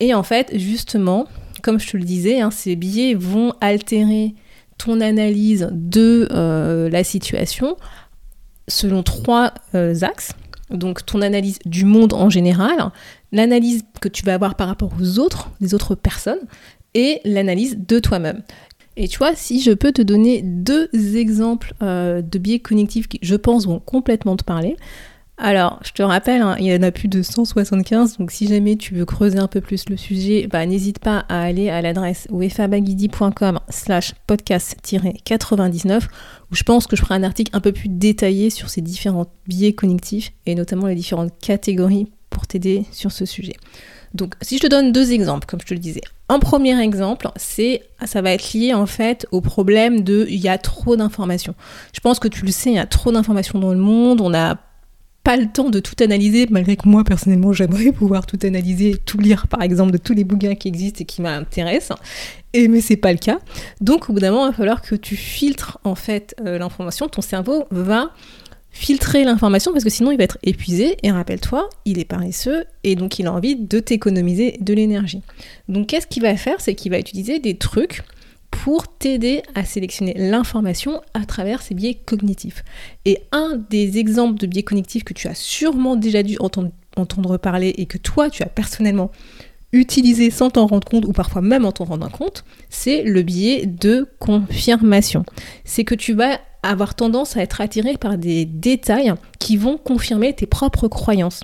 Et 0.00 0.14
en 0.14 0.24
fait, 0.24 0.50
justement, 0.58 1.26
comme 1.62 1.78
je 1.78 1.90
te 1.90 1.96
le 1.96 2.04
disais, 2.04 2.40
hein, 2.40 2.50
ces 2.50 2.74
biais 2.74 3.14
vont 3.14 3.54
altérer 3.60 4.34
ton 4.78 5.00
analyse 5.00 5.68
de 5.72 6.26
euh, 6.32 6.88
la 6.88 7.04
situation 7.04 7.76
selon 8.66 9.02
trois 9.02 9.52
euh, 9.74 9.94
axes. 10.02 10.32
Donc 10.70 11.04
ton 11.04 11.20
analyse 11.20 11.58
du 11.66 11.84
monde 11.84 12.14
en 12.14 12.30
général, 12.30 12.90
l'analyse 13.32 13.82
que 14.00 14.08
tu 14.08 14.24
vas 14.24 14.34
avoir 14.34 14.54
par 14.54 14.68
rapport 14.68 14.92
aux 15.00 15.18
autres, 15.18 15.50
les 15.60 15.74
autres 15.74 15.94
personnes, 15.94 16.40
et 16.94 17.20
l'analyse 17.24 17.78
de 17.78 17.98
toi-même. 17.98 18.42
Et 18.96 19.08
tu 19.08 19.18
vois, 19.18 19.34
si 19.34 19.60
je 19.60 19.70
peux 19.70 19.92
te 19.92 20.02
donner 20.02 20.42
deux 20.42 20.88
exemples 21.16 21.74
euh, 21.82 22.22
de 22.22 22.38
biais 22.38 22.58
cognitifs 22.58 23.08
qui, 23.08 23.18
je 23.22 23.36
pense, 23.36 23.66
vont 23.66 23.78
complètement 23.78 24.36
te 24.36 24.44
parler. 24.44 24.76
Alors, 25.42 25.80
je 25.82 25.92
te 25.92 26.02
rappelle, 26.02 26.42
hein, 26.42 26.54
il 26.58 26.66
y 26.66 26.74
en 26.76 26.82
a 26.82 26.90
plus 26.90 27.08
de 27.08 27.22
175, 27.22 28.18
donc 28.18 28.30
si 28.30 28.46
jamais 28.46 28.76
tu 28.76 28.92
veux 28.92 29.06
creuser 29.06 29.38
un 29.38 29.46
peu 29.46 29.62
plus 29.62 29.88
le 29.88 29.96
sujet, 29.96 30.46
bah, 30.46 30.66
n'hésite 30.66 30.98
pas 30.98 31.24
à 31.30 31.40
aller 31.40 31.70
à 31.70 31.80
l'adresse 31.80 32.26
wefabagidi.com 32.30 33.58
slash 33.70 34.12
podcast-99, 34.28 36.02
où 36.50 36.54
je 36.54 36.62
pense 36.62 36.86
que 36.86 36.94
je 36.94 37.00
ferai 37.00 37.14
un 37.14 37.22
article 37.22 37.56
un 37.56 37.60
peu 37.60 37.72
plus 37.72 37.88
détaillé 37.88 38.50
sur 38.50 38.68
ces 38.68 38.82
différents 38.82 39.32
biais 39.46 39.72
cognitifs, 39.72 40.32
et 40.44 40.54
notamment 40.54 40.88
les 40.88 40.94
différentes 40.94 41.32
catégories 41.40 42.10
pour 42.30 42.46
t'aider 42.46 42.84
sur 42.92 43.12
ce 43.12 43.24
sujet. 43.24 43.56
Donc, 44.14 44.34
si 44.40 44.56
je 44.56 44.62
te 44.62 44.66
donne 44.66 44.92
deux 44.92 45.12
exemples, 45.12 45.46
comme 45.46 45.60
je 45.60 45.66
te 45.66 45.74
le 45.74 45.80
disais. 45.80 46.00
Un 46.28 46.38
premier 46.38 46.80
exemple, 46.80 47.28
c'est 47.36 47.82
ça 48.04 48.22
va 48.22 48.32
être 48.32 48.52
lié 48.52 48.72
en 48.74 48.86
fait 48.86 49.26
au 49.30 49.40
problème 49.40 50.02
de 50.02 50.26
il 50.28 50.40
y 50.40 50.48
a 50.48 50.58
trop 50.58 50.96
d'informations. 50.96 51.54
Je 51.92 52.00
pense 52.00 52.18
que 52.18 52.28
tu 52.28 52.44
le 52.44 52.50
sais, 52.50 52.70
il 52.70 52.76
y 52.76 52.78
a 52.78 52.86
trop 52.86 53.12
d'informations 53.12 53.58
dans 53.58 53.72
le 53.72 53.78
monde, 53.78 54.20
on 54.20 54.30
n'a 54.30 54.58
pas 55.22 55.36
le 55.36 55.46
temps 55.46 55.68
de 55.68 55.80
tout 55.80 55.94
analyser, 56.02 56.46
malgré 56.50 56.76
que 56.76 56.88
moi 56.88 57.04
personnellement 57.04 57.52
j'aimerais 57.52 57.92
pouvoir 57.92 58.26
tout 58.26 58.38
analyser, 58.42 58.96
tout 59.04 59.18
lire 59.18 59.48
par 59.48 59.62
exemple 59.62 59.92
de 59.92 59.98
tous 59.98 60.14
les 60.14 60.24
bouquins 60.24 60.54
qui 60.54 60.68
existent 60.68 61.02
et 61.02 61.04
qui 61.04 61.20
m'intéressent. 61.20 61.98
Et 62.52 62.68
mais 62.68 62.80
c'est 62.80 62.96
pas 62.96 63.12
le 63.12 63.18
cas. 63.18 63.38
Donc 63.80 64.08
au 64.08 64.12
bout 64.12 64.20
d'un 64.20 64.30
moment, 64.30 64.46
il 64.46 64.50
va 64.50 64.56
falloir 64.56 64.82
que 64.82 64.94
tu 64.94 65.16
filtres 65.16 65.78
en 65.84 65.94
fait 65.94 66.34
euh, 66.40 66.58
l'information. 66.58 67.08
Ton 67.08 67.22
cerveau 67.22 67.66
va 67.70 68.10
filtrer 68.70 69.24
l'information 69.24 69.72
parce 69.72 69.84
que 69.84 69.90
sinon 69.90 70.10
il 70.10 70.18
va 70.18 70.24
être 70.24 70.38
épuisé 70.42 70.96
et 71.02 71.10
rappelle-toi, 71.10 71.68
il 71.84 71.98
est 71.98 72.04
paresseux 72.04 72.64
et 72.84 72.94
donc 72.94 73.18
il 73.18 73.26
a 73.26 73.32
envie 73.32 73.56
de 73.56 73.80
t'économiser 73.80 74.56
de 74.60 74.74
l'énergie. 74.74 75.22
Donc 75.68 75.88
qu'est-ce 75.88 76.06
qu'il 76.06 76.22
va 76.22 76.36
faire? 76.36 76.60
C'est 76.60 76.74
qu'il 76.74 76.92
va 76.92 76.98
utiliser 76.98 77.38
des 77.38 77.56
trucs 77.56 78.02
pour 78.50 78.88
t'aider 78.88 79.42
à 79.54 79.64
sélectionner 79.64 80.14
l'information 80.16 81.00
à 81.14 81.24
travers 81.24 81.62
ces 81.62 81.74
biais 81.74 81.94
cognitifs. 81.94 82.64
Et 83.04 83.20
un 83.32 83.56
des 83.70 83.98
exemples 83.98 84.38
de 84.38 84.46
biais 84.46 84.62
cognitifs 84.62 85.04
que 85.04 85.14
tu 85.14 85.28
as 85.28 85.34
sûrement 85.34 85.96
déjà 85.96 86.22
dû 86.22 86.36
entendre, 86.40 86.70
entendre 86.96 87.36
parler 87.36 87.74
et 87.78 87.86
que 87.86 87.98
toi 87.98 88.30
tu 88.30 88.42
as 88.42 88.48
personnellement 88.48 89.10
utilisé 89.72 90.30
sans 90.30 90.50
t'en 90.50 90.66
rendre 90.66 90.88
compte 90.88 91.04
ou 91.04 91.12
parfois 91.12 91.42
même 91.42 91.64
en 91.64 91.72
t'en 91.72 91.84
rendant 91.84 92.08
compte, 92.08 92.44
c'est 92.70 93.02
le 93.02 93.22
biais 93.22 93.66
de 93.66 94.08
confirmation. 94.18 95.24
C'est 95.64 95.84
que 95.84 95.94
tu 95.94 96.12
vas 96.12 96.40
avoir 96.62 96.94
tendance 96.94 97.36
à 97.36 97.42
être 97.42 97.60
attiré 97.60 97.96
par 97.96 98.18
des 98.18 98.44
détails 98.44 99.12
qui 99.38 99.56
vont 99.56 99.78
confirmer 99.78 100.34
tes 100.34 100.46
propres 100.46 100.88
croyances. 100.88 101.42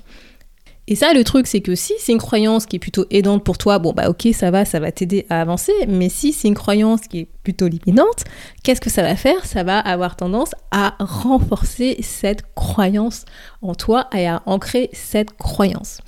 Et 0.89 0.95
ça, 0.95 1.13
le 1.13 1.25
truc, 1.25 1.47
c'est 1.47 1.59
que 1.59 1.75
si 1.75 1.93
c'est 1.99 2.13
une 2.13 2.17
croyance 2.17 2.65
qui 2.65 2.77
est 2.77 2.79
plutôt 2.79 3.05
aidante 3.11 3.43
pour 3.43 3.57
toi, 3.57 3.77
bon 3.77 3.91
bah 3.91 4.09
ok, 4.09 4.29
ça 4.33 4.51
va, 4.51 4.63
ça 4.63 4.79
va 4.79 4.93
t'aider 4.93 5.25
à 5.29 5.41
avancer. 5.41 5.73
Mais 5.85 6.07
si 6.07 6.31
c'est 6.31 6.47
une 6.47 6.55
croyance 6.55 7.01
qui 7.01 7.19
est 7.19 7.27
plutôt 7.43 7.67
limitante, 7.67 8.23
qu'est-ce 8.63 8.79
que 8.79 8.89
ça 8.89 9.01
va 9.01 9.17
faire? 9.17 9.45
Ça 9.45 9.63
va 9.63 9.79
avoir 9.79 10.15
tendance 10.15 10.51
à 10.71 10.95
renforcer 10.99 11.97
cette 12.01 12.43
croyance 12.55 13.25
en 13.61 13.75
toi 13.75 14.07
et 14.15 14.27
à 14.27 14.41
ancrer 14.45 14.89
cette 14.93 15.35
croyance. 15.35 15.99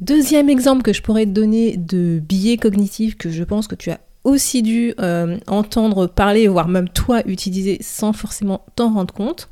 Deuxième 0.00 0.48
exemple 0.48 0.82
que 0.82 0.94
je 0.94 1.02
pourrais 1.02 1.26
te 1.26 1.30
donner 1.30 1.76
de 1.76 2.20
biais 2.20 2.56
cognitif 2.56 3.18
que 3.18 3.28
je 3.28 3.44
pense 3.44 3.68
que 3.68 3.74
tu 3.74 3.90
as 3.90 4.00
aussi 4.28 4.62
dû 4.62 4.94
euh, 5.00 5.38
entendre 5.46 6.06
parler, 6.06 6.48
voire 6.48 6.68
même 6.68 6.88
toi 6.88 7.22
utiliser 7.26 7.78
sans 7.80 8.12
forcément 8.12 8.64
t'en 8.76 8.92
rendre 8.92 9.14
compte. 9.14 9.48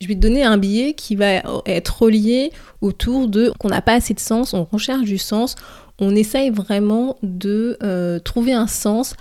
Je 0.00 0.08
vais 0.08 0.14
te 0.14 0.20
donner 0.20 0.42
un 0.42 0.58
billet 0.58 0.94
qui 0.94 1.14
va 1.14 1.42
être 1.64 2.02
relié 2.02 2.50
autour 2.80 3.28
de 3.28 3.52
qu'on 3.58 3.68
n'a 3.68 3.82
pas 3.82 3.94
assez 3.94 4.14
de 4.14 4.20
sens, 4.20 4.52
on 4.52 4.64
recherche 4.64 5.04
du 5.04 5.18
sens, 5.18 5.54
on 6.00 6.16
essaye 6.16 6.50
vraiment 6.50 7.16
de 7.22 7.78
euh, 7.82 8.18
trouver 8.18 8.52
un 8.52 8.66
sens 8.66 9.14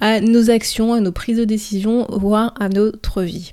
à 0.00 0.20
nos 0.20 0.50
actions, 0.50 0.94
à 0.94 1.00
nos 1.00 1.12
prises 1.12 1.36
de 1.36 1.44
décision, 1.44 2.06
voire 2.10 2.54
à 2.58 2.68
notre 2.68 3.22
vie. 3.22 3.52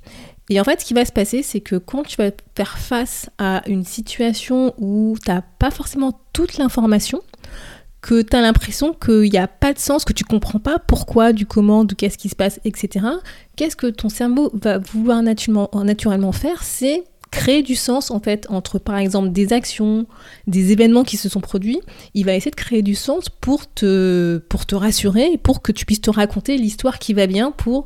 Et 0.50 0.60
en 0.60 0.64
fait, 0.64 0.82
ce 0.82 0.86
qui 0.86 0.96
va 0.96 1.06
se 1.06 1.12
passer, 1.12 1.44
c'est 1.44 1.60
que 1.60 1.76
quand 1.76 2.04
tu 2.04 2.18
vas 2.18 2.32
faire 2.56 2.80
face 2.80 3.30
à 3.38 3.62
une 3.68 3.84
situation 3.86 4.74
où 4.80 5.16
tu 5.24 5.30
n'as 5.30 5.44
pas 5.60 5.70
forcément 5.70 6.20
toute 6.34 6.58
l'information, 6.58 7.22
que 8.02 8.22
tu 8.22 8.36
as 8.36 8.42
l'impression 8.42 8.94
qu'il 8.94 9.30
n'y 9.30 9.38
a 9.38 9.48
pas 9.48 9.74
de 9.74 9.80
sens, 9.80 10.06
que 10.06 10.14
tu 10.14 10.24
comprends 10.24 10.60
pas 10.60 10.80
pourquoi, 10.80 11.34
du 11.34 11.46
comment, 11.46 11.84
de 11.84 11.94
qu'est-ce 11.94 12.18
qui 12.18 12.30
se 12.30 12.36
passe, 12.36 12.60
etc. 12.64 13.06
Qu'est-ce 13.56 13.76
que 13.76 13.88
ton 13.88 14.10
cerveau 14.10 14.52
va 14.54 14.78
vouloir 14.78 15.22
naturellement, 15.22 15.70
naturellement 15.84 16.32
faire 16.32 16.64
C'est 16.64 17.04
créer 17.32 17.62
du 17.62 17.76
sens 17.76 18.10
en 18.10 18.20
fait 18.20 18.48
entre 18.50 18.80
par 18.80 18.98
exemple 18.98 19.30
des 19.30 19.54
actions, 19.54 20.08
des 20.48 20.72
événements 20.72 21.04
qui 21.04 21.18
se 21.18 21.30
sont 21.30 21.42
produits. 21.42 21.80
Il 22.14 22.26
va 22.26 22.34
essayer 22.34 22.52
de 22.52 22.56
créer 22.56 22.82
du 22.82 22.96
sens 22.96 23.30
pour 23.30 23.72
te, 23.72 24.38
pour 24.50 24.66
te 24.66 24.76
rassurer 24.76 25.34
et 25.34 25.38
pour 25.38 25.62
que 25.62 25.72
tu 25.72 25.86
puisses 25.86 26.02
te 26.02 26.10
raconter 26.10 26.58
l'histoire 26.58 27.00
qui 27.00 27.14
va 27.14 27.28
bien 27.28 27.52
pour 27.52 27.86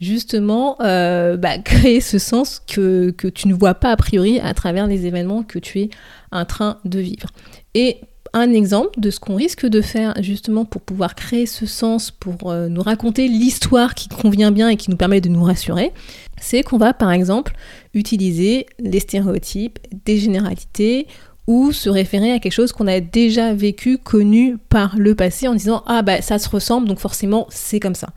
justement 0.00 0.76
euh, 0.82 1.36
bah, 1.36 1.58
créer 1.64 2.00
ce 2.00 2.18
sens 2.18 2.60
que, 2.66 3.10
que 3.10 3.28
tu 3.28 3.48
ne 3.48 3.54
vois 3.54 3.74
pas 3.74 3.92
a 3.92 3.96
priori 3.96 4.40
à 4.40 4.52
travers 4.54 4.86
les 4.86 5.06
événements 5.06 5.42
que 5.42 5.58
tu 5.58 5.80
es 5.80 5.90
en 6.30 6.44
train 6.44 6.78
de 6.84 6.98
vivre. 6.98 7.28
Et 7.74 8.00
un 8.34 8.52
exemple 8.52 8.98
de 8.98 9.10
ce 9.10 9.20
qu'on 9.20 9.34
risque 9.34 9.66
de 9.66 9.80
faire 9.80 10.14
justement 10.20 10.64
pour 10.64 10.80
pouvoir 10.80 11.14
créer 11.14 11.46
ce 11.46 11.66
sens, 11.66 12.10
pour 12.10 12.50
euh, 12.50 12.68
nous 12.68 12.82
raconter 12.82 13.28
l'histoire 13.28 13.94
qui 13.94 14.08
convient 14.08 14.50
bien 14.50 14.68
et 14.68 14.76
qui 14.76 14.90
nous 14.90 14.96
permet 14.96 15.20
de 15.20 15.28
nous 15.28 15.42
rassurer, 15.42 15.92
c'est 16.40 16.62
qu'on 16.62 16.78
va 16.78 16.94
par 16.94 17.12
exemple 17.12 17.54
utiliser 17.94 18.66
les 18.78 19.00
stéréotypes, 19.00 19.78
des 20.04 20.18
généralités 20.18 21.06
ou 21.46 21.72
se 21.72 21.90
référer 21.90 22.32
à 22.32 22.38
quelque 22.38 22.52
chose 22.52 22.72
qu'on 22.72 22.86
a 22.86 23.00
déjà 23.00 23.52
vécu, 23.52 23.98
connu 23.98 24.56
par 24.68 24.96
le 24.96 25.14
passé 25.14 25.48
en 25.48 25.54
disant 25.54 25.82
ah 25.86 26.02
bah 26.02 26.22
ça 26.22 26.38
se 26.38 26.48
ressemble 26.48 26.88
donc 26.88 27.00
forcément 27.00 27.46
c'est 27.50 27.80
comme 27.80 27.94
ça. 27.94 28.10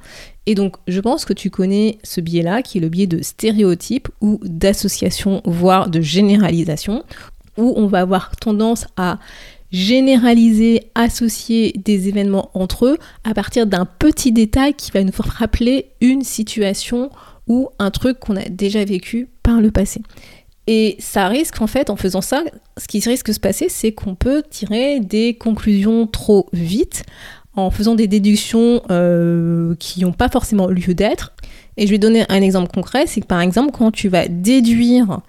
Et 0.46 0.56
donc 0.56 0.78
je 0.88 1.02
pense 1.02 1.26
que 1.26 1.34
tu 1.34 1.50
connais 1.50 1.98
ce 2.04 2.22
biais-là 2.22 2.62
qui 2.62 2.78
est 2.78 2.82
le 2.82 2.90
biais 2.90 3.08
de 3.08 3.22
stéréotype 3.22 4.10
ou 4.22 4.40
d'association 4.44 5.42
voire 5.44 5.90
de 5.90 6.02
généralisation 6.02 7.04
où 7.58 7.74
on 7.78 7.88
va 7.88 8.02
avoir 8.02 8.36
tendance 8.36 8.86
à 8.98 9.18
généraliser, 9.76 10.90
associer 10.96 11.74
des 11.84 12.08
événements 12.08 12.50
entre 12.54 12.86
eux 12.86 12.98
à 13.26 13.34
partir 13.34 13.68
d'un 13.68 13.84
petit 13.84 14.32
détail 14.32 14.74
qui 14.74 14.90
va 14.92 15.04
nous 15.04 15.12
rappeler 15.20 15.88
une 16.00 16.24
situation 16.24 17.10
ou 17.48 17.68
un 17.78 17.92
truc 17.92 18.18
qu'on 18.22 18.38
a 18.38 18.48
déjà 18.48 18.86
vécu 18.86 19.28
par 19.44 19.60
le 19.60 19.72
passé. 19.72 20.02
Et 20.68 20.96
ça 21.00 21.28
risque 21.28 21.62
en 21.62 21.68
fait, 21.68 21.90
en 21.90 21.98
faisant 21.98 22.22
ça, 22.22 22.46
ce 22.78 22.88
qui 22.88 23.02
risque 23.02 23.28
de 23.28 23.34
se 23.34 23.40
passer, 23.42 23.68
c'est 23.68 23.92
qu'on 23.92 24.16
peut 24.16 24.44
tirer 24.50 25.02
des 25.02 25.34
conclusions 25.34 26.08
trop 26.08 26.48
vite 26.54 27.04
en 27.58 27.70
faisant 27.70 27.96
des 27.96 28.08
déductions 28.08 28.82
euh, 28.92 29.76
qui 29.78 30.02
n'ont 30.02 30.14
pas 30.14 30.30
forcément 30.30 30.68
lieu 30.68 30.94
d'être. 30.94 31.34
Et 31.76 31.86
je 31.86 31.92
vais 31.92 31.98
donner 31.98 32.24
un 32.30 32.42
exemple 32.42 32.72
concret, 32.74 33.08
c'est 33.08 33.20
que 33.20 33.28
par 33.28 33.42
exemple 33.42 33.72
quand 33.78 33.92
tu 33.92 34.08
vas 34.08 34.30
déduire 34.30 35.20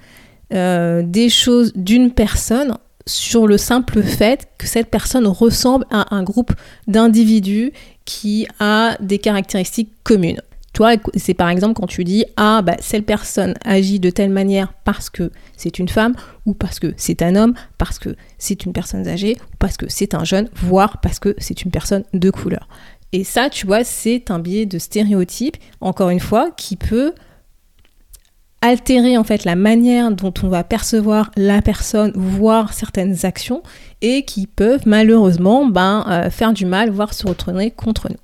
euh, 0.53 1.03
des 1.05 1.29
choses 1.31 1.73
d'une 1.75 2.13
personne 2.13 2.79
sur 3.07 3.47
le 3.47 3.59
simple 3.59 4.03
fait 4.03 4.49
que 4.59 4.67
cette 4.67 4.91
personne 4.91 5.27
ressemble 5.27 5.87
à 5.91 6.15
un 6.15 6.23
groupe 6.23 6.53
d'individus 6.89 7.73
qui 8.05 8.47
a 8.59 8.97
des 9.01 9.19
caractéristiques 9.19 9.93
communes. 10.03 10.41
Toi, 10.73 10.97
c'est 11.15 11.33
par 11.33 11.49
exemple 11.49 11.73
quand 11.73 11.87
tu 11.87 12.05
dis 12.05 12.27
ah 12.37 12.61
bah 12.61 12.77
cette 12.81 13.07
personne 13.07 13.55
agit 13.65 13.99
de 13.99 14.11
telle 14.11 14.29
manière 14.29 14.75
parce 14.85 15.09
que 15.09 15.31
c'est 15.57 15.79
une 15.79 15.89
femme 15.89 16.15
ou 16.45 16.53
parce 16.53 16.79
que 16.79 16.93
c'est 16.99 17.23
un 17.23 17.35
homme, 17.35 17.55
parce 17.79 17.99
que 17.99 18.15
c'est 18.37 18.67
une 18.67 18.75
personne 18.75 19.09
âgée, 19.09 19.37
ou 19.41 19.57
parce 19.59 19.79
que 19.79 19.87
c'est 19.89 20.13
un 20.13 20.25
jeune, 20.25 20.51
voire 20.55 21.01
parce 21.01 21.19
que 21.19 21.35
c'est 21.39 21.63
une 21.63 21.71
personne 21.71 22.05
de 22.13 22.31
couleur. 22.31 22.69
Et 23.13 23.25
ça, 23.25 23.49
tu 23.49 23.67
vois, 23.67 23.85
c'est 23.85 24.31
un 24.31 24.39
biais 24.39 24.67
de 24.67 24.79
stéréotype, 24.79 25.57
encore 25.81 26.11
une 26.11 26.21
fois, 26.21 26.51
qui 26.51 26.77
peut 26.77 27.15
altérer 28.67 29.17
en 29.17 29.25
fait 29.25 29.45
la 29.45 29.57
manière 29.57 30.11
dont 30.11 30.35
on 30.43 30.49
va 30.49 30.65
percevoir 30.65 31.31
la 31.37 31.63
personne, 31.63 32.13
voir 32.15 32.73
certaines 32.73 33.25
actions 33.25 33.63
et 34.03 34.25
qui 34.25 34.47
peuvent 34.47 34.83
malheureusement 34.87 35.67
ben, 35.67 36.05
euh, 36.09 36.31
faire 36.31 36.53
du 36.53 36.67
mal, 36.67 36.91
voire 36.91 37.15
se 37.15 37.27
retourner 37.27 37.71
contre 37.71 38.09
nous. 38.11 38.17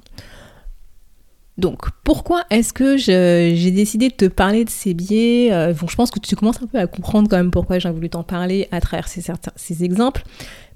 Donc, 1.59 1.85
pourquoi 2.03 2.45
est-ce 2.51 2.73
que 2.73 2.97
j'ai 2.97 3.71
décidé 3.71 4.09
de 4.09 4.15
te 4.15 4.25
parler 4.25 4.65
de 4.65 4.71
ces 4.71 4.95
biais 4.95 5.53
euh, 5.53 5.75
Je 5.75 5.95
pense 5.95 6.11
que 6.11 6.19
tu 6.19 6.35
commences 6.35 6.63
un 6.63 6.67
peu 6.67 6.79
à 6.79 6.87
comprendre 6.87 7.29
quand 7.29 7.37
même 7.37 7.51
pourquoi 7.51 7.79
j'ai 7.79 7.91
voulu 7.91 8.09
t'en 8.09 8.23
parler 8.23 8.69
à 8.73 8.81
travers 8.81 9.07
ces, 9.07 9.85
exemples. 9.85 10.25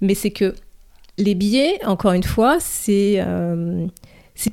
Mais 0.03 0.15
c'est 0.15 0.31
que 0.31 0.55
les 1.17 1.35
biais, 1.35 1.83
encore 1.87 2.13
une 2.13 2.23
fois, 2.23 2.59
c'est, 2.61 3.17
euh, 3.19 3.87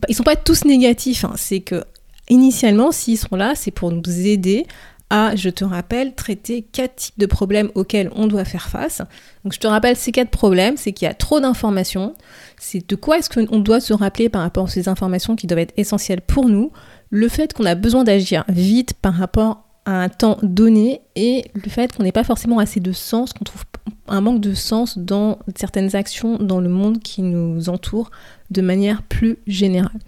ils 0.08 0.15
sont 0.15 0.24
pas 0.24 0.38
tous 0.38 0.63
négatifs. 0.63 1.25
Hein. 1.25 1.34
C'est 1.36 1.60
que 1.60 1.84
initialement, 2.29 2.91
s'ils 2.91 3.17
sont 3.17 3.36
là, 3.36 3.53
c'est 3.55 3.72
pour 3.72 3.91
nous 3.91 4.27
aider 4.27 4.65
à, 5.10 5.36
je 5.36 5.50
te 5.50 5.63
rappelle, 5.63 6.15
traiter 6.15 6.63
quatre 6.63 6.95
types 6.95 7.19
de 7.19 7.25
problèmes 7.25 7.69
auxquels 7.75 8.10
on 8.15 8.27
doit 8.27 8.45
faire 8.45 8.69
face. 8.69 9.01
Donc 9.43 9.53
je 9.53 9.60
te 9.60 9.67
rappelle 9.67 9.95
ces 9.95 10.12
quatre 10.12 10.31
problèmes, 10.31 10.77
c'est 10.77 10.91
qu'il 10.91 11.05
y 11.05 11.10
a 11.12 11.13
trop 11.13 11.39
d'informations, 11.39 12.15
c'est 12.57 12.88
de 12.89 12.95
quoi 12.95 13.19
est-ce 13.19 13.29
qu'on 13.29 13.60
doit 13.60 13.79
se 13.79 13.93
rappeler 13.93 14.29
par 14.29 14.41
rapport 14.41 14.65
à 14.65 14.69
ces 14.69 14.89
informations 14.89 15.36
qui 15.36 15.48
doivent 15.48 15.60
être 15.60 15.74
essentielles 15.77 16.22
pour 16.22 16.50
nous, 16.50 16.72
le 17.10 17.27
fait 17.27 17.53
qu'on 17.53 17.65
a 17.65 17.75
besoin 17.75 18.03
d'agir 18.03 18.43
vite 18.50 18.93
par 18.95 19.13
rapport 19.13 19.63
à 19.86 20.01
un 20.01 20.10
temps 20.10 20.38
donné 20.41 21.01
et 21.15 21.45
le 21.53 21.69
fait 21.69 21.95
qu'on 21.95 22.03
n'ait 22.03 22.12
pas 22.12 22.24
forcément 22.24 22.60
assez 22.60 22.79
de 22.79 22.91
sens, 22.91 23.33
qu'on 23.33 23.43
trouve 23.43 23.63
un 24.07 24.22
manque 24.22 24.41
de 24.41 24.53
sens 24.53 24.98
dans 24.98 25.39
certaines 25.55 25.95
actions 25.95 26.38
dans 26.38 26.60
le 26.60 26.69
monde 26.69 27.00
qui 27.00 27.22
nous 27.22 27.69
entoure 27.69 28.12
de 28.50 28.62
manière 28.62 29.03
plus 29.03 29.38
générale. 29.45 30.00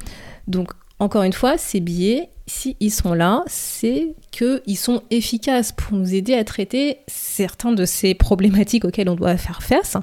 Donc 0.48 0.72
encore 1.00 1.24
une 1.24 1.34
fois, 1.34 1.58
ces 1.58 1.80
biais, 1.80 2.30
si 2.48 2.78
ils 2.80 2.92
sont 2.92 3.14
là, 3.14 3.44
c'est 3.48 4.16
qu'ils 4.32 4.78
sont 4.78 5.02
efficaces 5.12 5.72
pour 5.72 5.98
nous 5.98 6.14
aider 6.14 6.34
à 6.34 6.44
traiter 6.44 7.00
certains 7.08 7.72
de 7.72 7.86
ces 7.86 8.14
problématiques 8.14 8.86
auxquelles 8.86 9.10
on 9.10 9.16
doit 9.16 9.38
faire 9.38 9.62
face, 9.62 9.98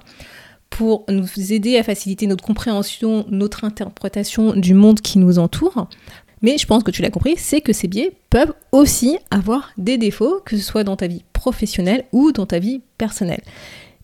pour 0.68 1.04
nous 1.08 1.52
aider 1.52 1.76
à 1.76 1.82
faciliter 1.82 2.26
notre 2.26 2.44
compréhension, 2.44 3.26
notre 3.28 3.64
interprétation 3.64 4.54
du 4.54 4.74
monde 4.74 5.00
qui 5.00 5.18
nous 5.18 5.38
entoure. 5.38 5.88
Mais 6.40 6.58
je 6.58 6.66
pense 6.66 6.82
que 6.82 6.90
tu 6.90 7.02
l'as 7.02 7.10
compris, 7.10 7.34
c'est 7.36 7.60
que 7.60 7.72
ces 7.72 7.88
biais 7.88 8.12
peuvent 8.30 8.52
aussi 8.72 9.18
avoir 9.30 9.70
des 9.78 9.96
défauts, 9.96 10.40
que 10.44 10.56
ce 10.56 10.62
soit 10.62 10.82
dans 10.82 10.96
ta 10.96 11.06
vie 11.06 11.24
professionnelle 11.32 12.04
ou 12.12 12.32
dans 12.32 12.46
ta 12.46 12.58
vie 12.58 12.80
personnelle. 12.98 13.42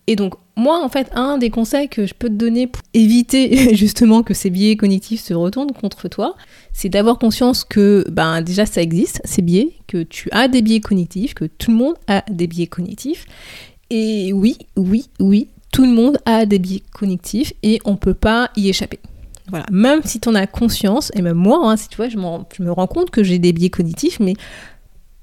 Et 0.07 0.16
donc, 0.16 0.35
moi, 0.59 0.85
en 0.85 0.88
fait, 0.88 1.09
un 1.15 1.38
des 1.38 1.50
conseils 1.50 1.88
que 1.88 2.05
je 2.05 2.15
peux 2.15 2.29
te 2.29 2.35
donner 2.35 2.67
pour 2.67 2.83
éviter 2.93 3.75
justement 3.77 4.23
que 4.23 4.35
ces 4.35 4.50
biais 4.50 4.77
cognitifs 4.77 5.23
se 5.23 5.33
retournent 5.33 5.73
contre 5.73 6.09
toi, 6.09 6.35
c'est 6.73 6.88
d'avoir 6.88 7.19
conscience 7.19 7.65
que, 7.65 8.05
ben, 8.11 8.43
déjà, 8.43 8.67
ça 8.67 8.83
existe, 8.83 9.21
ces 9.25 9.41
biais, 9.41 9.71
que 9.87 10.03
tu 10.03 10.29
as 10.33 10.49
des 10.49 10.61
biais 10.61 10.81
cognitifs, 10.81 11.35
que 11.35 11.45
tout 11.45 11.71
le 11.71 11.77
monde 11.77 11.95
a 12.09 12.25
des 12.29 12.49
biais 12.49 12.67
cognitifs. 12.67 13.25
Et 13.91 14.33
oui, 14.33 14.59
oui, 14.77 15.09
oui, 15.21 15.49
tout 15.73 15.85
le 15.85 15.93
monde 15.93 16.19
a 16.27 16.45
des 16.45 16.59
biais 16.59 16.83
cognitifs 16.93 17.53
et 17.62 17.79
on 17.85 17.97
peut 17.97 18.15
pas 18.15 18.50
y 18.57 18.69
échapper. 18.69 18.99
Voilà, 19.50 19.65
même 19.71 20.03
si 20.05 20.21
tu 20.21 20.29
en 20.29 20.35
as 20.35 20.47
conscience, 20.47 21.11
et 21.15 21.23
même 21.23 21.37
moi, 21.37 21.61
hein, 21.62 21.77
si 21.77 21.88
tu 21.88 21.97
vois, 21.97 22.09
je, 22.09 22.19
je 22.19 22.62
me 22.62 22.71
rends 22.71 22.87
compte 22.87 23.11
que 23.11 23.23
j'ai 23.23 23.38
des 23.38 23.53
biais 23.53 23.71
cognitifs, 23.71 24.21
mais 24.21 24.35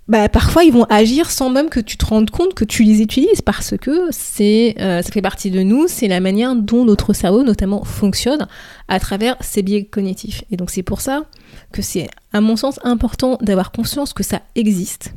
bah, 0.08 0.30
parfois 0.30 0.64
ils 0.64 0.72
vont 0.72 0.86
agir 0.86 1.32
sans 1.32 1.50
même 1.50 1.70
que 1.70 1.80
tu 1.80 1.98
te 1.98 2.06
rendes 2.06 2.30
compte 2.30 2.54
que 2.54 2.64
tu 2.64 2.84
les 2.84 3.02
utilises 3.02 3.42
parce 3.42 3.76
que 3.78 4.08
c'est, 4.12 4.76
euh, 4.80 5.02
ça 5.02 5.12
fait 5.12 5.22
partie 5.22 5.50
de 5.50 5.62
nous, 5.64 5.88
c'est 5.88 6.08
la 6.08 6.20
manière 6.20 6.56
dont 6.56 6.86
notre 6.86 7.14
cerveau 7.14 7.44
notamment 7.44 7.84
fonctionne 7.84 8.48
à 8.88 9.00
travers 9.00 9.36
ces 9.42 9.64
biais 9.64 9.86
cognitifs. 9.86 10.44
Et 10.52 10.58
donc 10.58 10.70
c'est 10.70 10.84
pour 10.84 11.02
ça 11.02 11.24
que 11.72 11.82
c'est 11.82 12.08
à 12.34 12.42
mon 12.42 12.56
sens 12.56 12.80
important 12.84 13.40
d'avoir 13.42 13.72
conscience 13.72 14.14
que 14.14 14.24
ça 14.24 14.42
existe. 14.56 15.14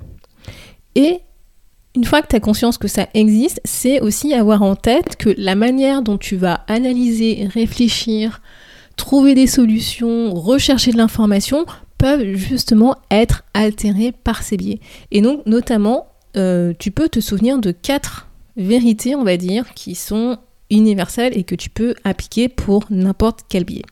Et 0.94 1.20
une 1.94 2.04
fois 2.04 2.22
que 2.22 2.28
tu 2.28 2.36
as 2.36 2.40
conscience 2.40 2.78
que 2.78 2.88
ça 2.88 3.08
existe, 3.12 3.60
c'est 3.64 4.00
aussi 4.00 4.32
avoir 4.32 4.62
en 4.62 4.74
tête 4.74 5.16
que 5.16 5.34
la 5.36 5.54
manière 5.54 6.00
dont 6.00 6.16
tu 6.16 6.36
vas 6.36 6.64
analyser, 6.66 7.46
réfléchir, 7.52 8.40
trouver 8.96 9.34
des 9.34 9.46
solutions, 9.46 10.32
rechercher 10.32 10.92
de 10.92 10.96
l'information 10.96 11.66
peuvent 11.98 12.34
justement 12.34 12.96
être 13.10 13.44
altérés 13.54 14.12
par 14.12 14.42
ces 14.42 14.56
biais. 14.56 14.80
Et 15.10 15.20
donc, 15.20 15.44
notamment, 15.46 16.06
euh, 16.36 16.72
tu 16.78 16.90
peux 16.90 17.08
te 17.08 17.20
souvenir 17.20 17.58
de 17.58 17.72
quatre 17.72 18.28
vérités, 18.56 19.14
on 19.14 19.24
va 19.24 19.36
dire, 19.36 19.74
qui 19.74 19.94
sont 19.94 20.38
universelles 20.70 21.36
et 21.36 21.44
que 21.44 21.54
tu 21.54 21.70
peux 21.70 21.94
appliquer 22.04 22.48
pour 22.48 22.84
n'importe 22.90 23.40
quel 23.48 23.64
biais. 23.64 23.84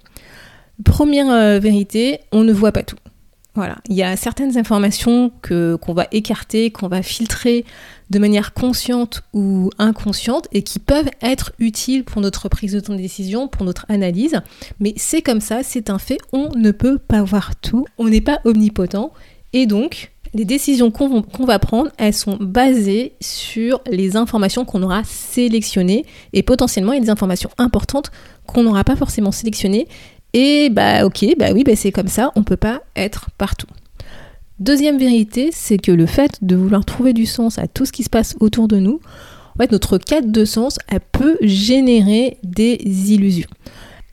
Première 0.84 1.30
euh, 1.30 1.58
vérité, 1.58 2.20
on 2.32 2.44
ne 2.44 2.52
voit 2.52 2.72
pas 2.72 2.82
tout. 2.82 2.96
Voilà, 3.56 3.78
il 3.88 3.96
y 3.96 4.02
a 4.02 4.16
certaines 4.16 4.58
informations 4.58 5.32
qu'on 5.42 5.94
va 5.94 6.06
écarter, 6.12 6.70
qu'on 6.70 6.88
va 6.88 7.02
filtrer 7.02 7.64
de 8.10 8.18
manière 8.18 8.52
consciente 8.52 9.22
ou 9.32 9.70
inconsciente 9.78 10.46
et 10.52 10.62
qui 10.62 10.78
peuvent 10.78 11.08
être 11.22 11.52
utiles 11.58 12.04
pour 12.04 12.20
notre 12.20 12.50
prise 12.50 12.72
de 12.72 12.96
décision, 12.96 13.48
pour 13.48 13.64
notre 13.64 13.86
analyse. 13.88 14.42
Mais 14.78 14.92
c'est 14.98 15.22
comme 15.22 15.40
ça, 15.40 15.62
c'est 15.62 15.88
un 15.88 15.98
fait, 15.98 16.18
on 16.32 16.50
ne 16.54 16.70
peut 16.70 16.98
pas 16.98 17.22
voir 17.22 17.56
tout, 17.56 17.86
on 17.96 18.10
n'est 18.10 18.20
pas 18.20 18.40
omnipotent. 18.44 19.10
Et 19.54 19.64
donc 19.64 20.12
les 20.34 20.44
décisions 20.44 20.90
qu'on 20.90 21.46
va 21.46 21.58
prendre, 21.58 21.90
elles 21.96 22.12
sont 22.12 22.36
basées 22.38 23.14
sur 23.22 23.80
les 23.90 24.16
informations 24.16 24.66
qu'on 24.66 24.82
aura 24.82 25.02
sélectionnées. 25.04 26.04
Et 26.34 26.42
potentiellement 26.42 26.92
il 26.92 26.96
y 26.96 27.00
a 27.00 27.04
des 27.04 27.10
informations 27.10 27.50
importantes 27.56 28.10
qu'on 28.46 28.64
n'aura 28.64 28.84
pas 28.84 28.96
forcément 28.96 29.32
sélectionnées 29.32 29.88
et 30.38 30.68
bah 30.68 31.06
ok, 31.06 31.24
bah 31.38 31.46
oui, 31.54 31.64
bah 31.64 31.74
c'est 31.76 31.90
comme 31.90 32.08
ça, 32.08 32.30
on 32.36 32.42
peut 32.42 32.58
pas 32.58 32.82
être 32.94 33.30
partout. 33.38 33.68
Deuxième 34.58 34.98
vérité, 34.98 35.48
c'est 35.50 35.78
que 35.78 35.90
le 35.90 36.04
fait 36.04 36.38
de 36.42 36.54
vouloir 36.54 36.84
trouver 36.84 37.14
du 37.14 37.24
sens 37.24 37.58
à 37.58 37.66
tout 37.66 37.86
ce 37.86 37.92
qui 37.92 38.02
se 38.02 38.10
passe 38.10 38.36
autour 38.38 38.68
de 38.68 38.76
nous, 38.76 39.00
en 39.54 39.62
fait, 39.62 39.72
notre 39.72 39.96
quête 39.96 40.30
de 40.30 40.44
sens, 40.44 40.78
elle 40.88 41.00
peut 41.00 41.38
générer 41.40 42.36
des 42.42 42.78
illusions. 43.10 43.48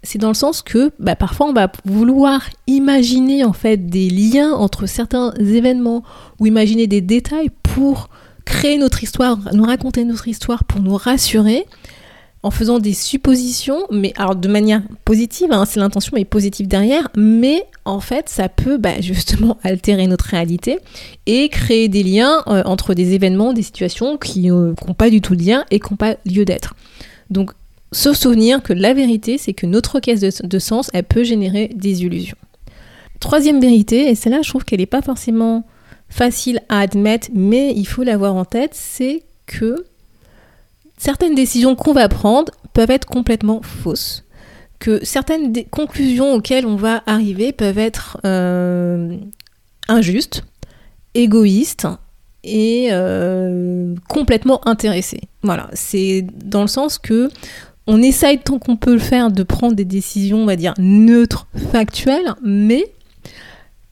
C'est 0.02 0.18
dans 0.18 0.30
le 0.30 0.34
sens 0.34 0.62
que 0.62 0.94
bah, 0.98 1.18
parfois 1.18 1.48
on 1.48 1.54
va 1.54 1.70
vouloir 1.84 2.50
imaginer 2.68 3.44
en 3.44 3.54
fait 3.54 3.88
des 3.88 4.10
liens 4.10 4.54
entre 4.54 4.86
certains 4.86 5.34
événements 5.34 6.04
ou 6.40 6.46
imaginer 6.46 6.88
des 6.88 7.02
détails 7.02 7.52
pour 7.64 8.10
créer 8.46 8.78
notre 8.78 9.04
histoire, 9.04 9.40
nous 9.54 9.64
raconter 9.64 10.06
notre 10.06 10.30
histoire 10.30 10.64
pour 10.64 10.80
nous 10.80 10.96
rassurer 10.96 11.66
en 12.44 12.52
faisant 12.52 12.78
des 12.78 12.94
suppositions, 12.94 13.86
mais 13.90 14.12
alors 14.18 14.36
de 14.36 14.48
manière 14.50 14.82
positive, 15.06 15.52
hein, 15.52 15.64
c'est 15.66 15.80
l'intention 15.80 16.18
est 16.18 16.26
positive 16.26 16.68
derrière, 16.68 17.08
mais 17.16 17.64
en 17.86 18.02
fait 18.02 18.28
ça 18.28 18.50
peut 18.50 18.78
bah, 18.78 19.00
justement 19.00 19.58
altérer 19.64 20.08
notre 20.08 20.26
réalité 20.26 20.80
et 21.26 21.48
créer 21.48 21.88
des 21.88 22.04
liens 22.04 22.44
euh, 22.48 22.62
entre 22.66 22.94
des 22.94 23.14
événements, 23.14 23.54
des 23.54 23.64
situations 23.64 24.18
qui 24.18 24.48
n'ont 24.48 24.76
pas 24.98 25.10
du 25.10 25.22
tout 25.22 25.36
de 25.36 25.44
lien 25.44 25.64
et 25.72 25.80
qui 25.80 25.92
n'ont 25.92 25.98
pas 25.98 26.18
lieu 26.26 26.44
d'être. 26.44 26.76
Donc 27.30 27.52
se 27.94 28.14
souvenir 28.14 28.62
que 28.62 28.74
la 28.74 28.94
vérité, 28.94 29.38
c'est 29.38 29.54
que 29.54 29.66
notre 29.66 30.00
caisse 30.00 30.20
de, 30.20 30.60
sens, 30.60 30.90
elle 30.94 31.04
peut 31.04 31.24
générer 31.24 31.70
des 31.76 32.04
illusions. 32.04 32.38
Troisième 33.20 33.62
vérité, 33.62 34.10
et 34.10 34.16
celle-là 34.16 34.42
je 34.42 34.50
trouve 34.50 34.66
qu'elle 34.66 34.80
n'est 34.80 34.86
pas 34.86 35.02
forcément 35.02 35.64
facile 36.10 36.60
à 36.68 36.80
admettre, 36.80 37.30
mais 37.34 37.72
il 37.74 37.88
faut 37.88 38.04
l'avoir 38.04 38.36
en 38.36 38.44
tête, 38.44 38.72
c'est 38.74 39.24
que 39.46 39.86
certaines 40.98 41.36
décisions 41.36 41.76
qu'on 41.76 41.94
va 41.94 42.10
prendre 42.10 42.52
peuvent 42.74 42.92
être 42.92 43.06
complètement 43.06 43.62
fausses, 43.62 44.24
que 44.80 45.04
certaines 45.04 45.54
conclusions 45.70 46.34
auxquelles 46.34 46.66
on 46.66 46.76
va 46.76 47.04
arriver 47.06 47.52
peuvent 47.52 47.78
être 47.78 48.20
euh, 48.26 49.18
injustes, 49.88 50.44
égoïstes 51.14 51.88
et 52.44 52.90
euh, 52.92 53.96
complètement 54.10 54.68
intéressées. 54.68 55.22
Voilà, 55.44 55.70
c'est 55.74 56.26
dans 56.44 56.62
le 56.62 56.68
sens 56.68 56.98
que 56.98 57.30
on 57.86 58.02
essaye 58.02 58.40
tant 58.40 58.60
qu'on 58.60 58.78
peut 58.78 58.94
le 58.94 59.00
faire 59.00 59.30
de 59.30 59.44
prendre 59.44 59.76
des 59.76 59.86
décisions, 59.86 60.40
on 60.40 60.46
va 60.46 60.56
dire, 60.56 60.74
neutres, 60.78 61.48
factuelles, 61.72 62.34
mais 62.42 62.86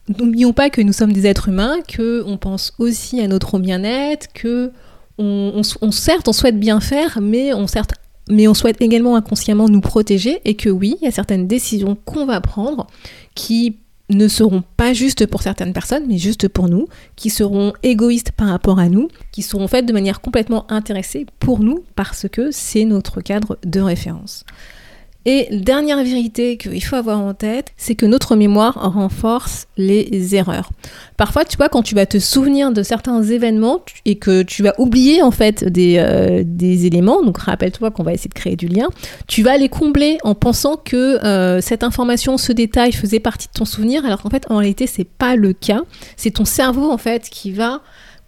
n'oublions 0.08 0.52
pas 0.52 0.70
que 0.70 0.80
nous 0.80 0.92
sommes 0.92 1.12
des 1.12 1.26
êtres 1.26 1.48
humains, 1.48 1.76
que 1.86 2.22
on 2.26 2.38
pense 2.38 2.72
aussi 2.78 3.20
à 3.20 3.28
notre 3.28 3.58
bien-être, 3.58 4.32
que 4.32 4.72
on, 5.18 5.62
certes, 5.90 6.28
on 6.28 6.32
souhaite 6.32 6.58
bien 6.58 6.80
faire, 6.80 7.18
on, 7.18 7.66
mais 8.30 8.48
on 8.48 8.54
souhaite 8.54 8.80
également 8.80 9.16
inconsciemment 9.16 9.68
nous 9.68 9.80
protéger 9.80 10.40
et 10.44 10.54
que 10.54 10.68
oui, 10.68 10.96
il 11.00 11.04
y 11.04 11.08
a 11.08 11.12
certaines 11.12 11.46
décisions 11.46 11.96
qu'on 12.04 12.26
va 12.26 12.40
prendre 12.40 12.86
qui 13.34 13.76
ne 14.10 14.28
seront 14.28 14.62
pas 14.76 14.92
justes 14.92 15.26
pour 15.26 15.42
certaines 15.42 15.72
personnes, 15.72 16.04
mais 16.06 16.18
juste 16.18 16.48
pour 16.48 16.68
nous, 16.68 16.86
qui 17.16 17.30
seront 17.30 17.72
égoïstes 17.82 18.32
par 18.32 18.48
rapport 18.48 18.78
à 18.78 18.88
nous, 18.88 19.08
qui 19.30 19.42
seront 19.42 19.68
faites 19.68 19.86
de 19.86 19.92
manière 19.92 20.20
complètement 20.20 20.70
intéressée 20.70 21.26
pour 21.38 21.60
nous 21.60 21.84
parce 21.94 22.26
que 22.30 22.50
c'est 22.50 22.84
notre 22.84 23.20
cadre 23.20 23.58
de 23.64 23.80
référence. 23.80 24.44
Et 25.24 25.48
dernière 25.52 26.02
vérité 26.02 26.56
qu'il 26.56 26.82
faut 26.82 26.96
avoir 26.96 27.20
en 27.20 27.34
tête, 27.34 27.72
c'est 27.76 27.94
que 27.94 28.06
notre 28.06 28.34
mémoire 28.34 28.74
renforce 28.74 29.66
les 29.76 30.34
erreurs. 30.34 30.70
Parfois, 31.16 31.44
tu 31.44 31.56
vois, 31.56 31.68
quand 31.68 31.82
tu 31.82 31.94
vas 31.94 32.06
te 32.06 32.18
souvenir 32.18 32.72
de 32.72 32.82
certains 32.82 33.22
événements 33.22 33.84
et 34.04 34.16
que 34.16 34.42
tu 34.42 34.62
vas 34.62 34.74
oublier 34.78 35.22
en 35.22 35.30
fait 35.30 35.64
des, 35.64 35.96
euh, 35.98 36.42
des 36.44 36.86
éléments, 36.86 37.22
donc 37.22 37.38
rappelle-toi 37.38 37.90
qu'on 37.90 38.02
va 38.02 38.12
essayer 38.12 38.28
de 38.28 38.34
créer 38.34 38.56
du 38.56 38.66
lien, 38.66 38.88
tu 39.28 39.42
vas 39.42 39.56
les 39.56 39.68
combler 39.68 40.18
en 40.24 40.34
pensant 40.34 40.76
que 40.76 41.24
euh, 41.24 41.60
cette 41.60 41.84
information, 41.84 42.36
ce 42.36 42.52
détail 42.52 42.92
faisait 42.92 43.20
partie 43.20 43.46
de 43.46 43.52
ton 43.52 43.64
souvenir, 43.64 44.04
alors 44.04 44.22
qu'en 44.22 44.30
fait, 44.30 44.46
en 44.50 44.56
réalité, 44.56 44.86
c'est 44.86 45.08
pas 45.08 45.36
le 45.36 45.52
cas. 45.52 45.82
C'est 46.16 46.32
ton 46.32 46.44
cerveau 46.44 46.90
en 46.90 46.98
fait 46.98 47.28
qui 47.30 47.52
va 47.52 47.82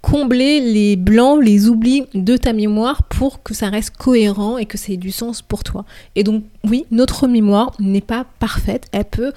combler 0.04 0.60
les 0.60 0.96
blancs, 0.96 1.42
les 1.42 1.70
oublis 1.70 2.04
de 2.12 2.36
ta 2.36 2.52
mémoire 2.52 3.04
pour 3.04 3.42
que 3.42 3.54
ça 3.54 3.70
reste 3.70 3.96
cohérent 3.96 4.58
et 4.58 4.66
que 4.66 4.76
ça 4.76 4.92
ait 4.92 4.98
du 4.98 5.10
sens 5.10 5.40
pour 5.40 5.64
toi. 5.64 5.86
Et 6.14 6.22
donc 6.22 6.44
oui, 6.62 6.84
notre 6.90 7.26
mémoire 7.26 7.72
n'est 7.80 8.02
pas 8.02 8.26
parfaite, 8.38 8.86
elle 8.92 9.06
peut 9.06 9.32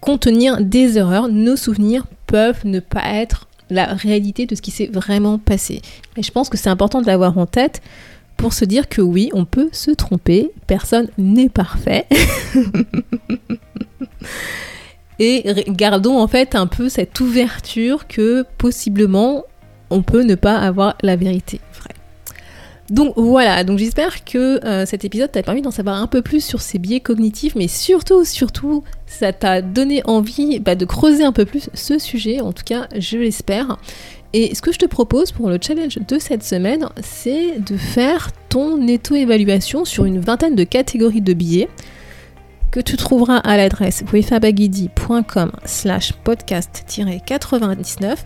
contenir 0.00 0.60
des 0.60 0.98
erreurs, 0.98 1.28
nos 1.28 1.56
souvenirs 1.56 2.04
peuvent 2.26 2.66
ne 2.66 2.78
pas 2.80 3.04
être 3.14 3.48
la 3.70 3.86
réalité 3.86 4.44
de 4.44 4.54
ce 4.54 4.60
qui 4.60 4.70
s'est 4.70 4.90
vraiment 4.92 5.38
passé. 5.38 5.80
Et 6.18 6.22
je 6.22 6.30
pense 6.30 6.50
que 6.50 6.58
c'est 6.58 6.68
important 6.68 7.00
de 7.00 7.06
l'avoir 7.06 7.38
en 7.38 7.46
tête 7.46 7.80
pour 8.36 8.52
se 8.52 8.66
dire 8.66 8.86
que 8.86 9.00
oui, 9.00 9.30
on 9.32 9.46
peut 9.46 9.70
se 9.72 9.92
tromper, 9.92 10.50
personne 10.66 11.08
n'est 11.16 11.48
parfait. 11.48 12.06
Et 15.18 15.44
gardons 15.68 16.18
en 16.18 16.26
fait 16.28 16.54
un 16.54 16.66
peu 16.66 16.88
cette 16.88 17.20
ouverture 17.20 18.06
que 18.06 18.44
possiblement 18.56 19.44
on 19.90 20.02
peut 20.02 20.22
ne 20.22 20.34
pas 20.34 20.56
avoir 20.56 20.96
la 21.02 21.16
vérité 21.16 21.60
vraie. 21.74 21.94
Donc 22.90 23.14
voilà, 23.16 23.62
donc 23.62 23.78
j'espère 23.78 24.24
que 24.24 24.64
euh, 24.64 24.84
cet 24.84 25.04
épisode 25.04 25.30
t'a 25.30 25.44
permis 25.44 25.62
d'en 25.62 25.70
savoir 25.70 26.02
un 26.02 26.08
peu 26.08 26.22
plus 26.22 26.44
sur 26.44 26.60
ces 26.60 26.80
biais 26.80 26.98
cognitifs, 26.98 27.54
mais 27.54 27.68
surtout, 27.68 28.24
surtout, 28.24 28.82
ça 29.06 29.32
t'a 29.32 29.62
donné 29.62 30.02
envie 30.06 30.58
bah, 30.58 30.74
de 30.74 30.84
creuser 30.84 31.22
un 31.22 31.30
peu 31.30 31.44
plus 31.44 31.70
ce 31.72 32.00
sujet, 32.00 32.40
en 32.40 32.52
tout 32.52 32.64
cas 32.64 32.88
je 32.98 33.16
l'espère. 33.18 33.78
Et 34.32 34.54
ce 34.56 34.62
que 34.62 34.72
je 34.72 34.78
te 34.78 34.86
propose 34.86 35.30
pour 35.30 35.48
le 35.48 35.58
challenge 35.60 35.98
de 35.98 36.18
cette 36.18 36.42
semaine, 36.42 36.88
c'est 37.00 37.60
de 37.60 37.76
faire 37.76 38.30
ton 38.48 38.86
auto-évaluation 38.88 39.84
sur 39.84 40.04
une 40.04 40.18
vingtaine 40.18 40.56
de 40.56 40.64
catégories 40.64 41.20
de 41.20 41.32
billets 41.32 41.68
que 42.72 42.80
tu 42.80 42.96
trouveras 42.96 43.38
à 43.38 43.56
l'adresse 43.56 44.04
wefabagidi.com 44.12 45.52
slash 45.64 46.12
podcast-99 46.24 48.16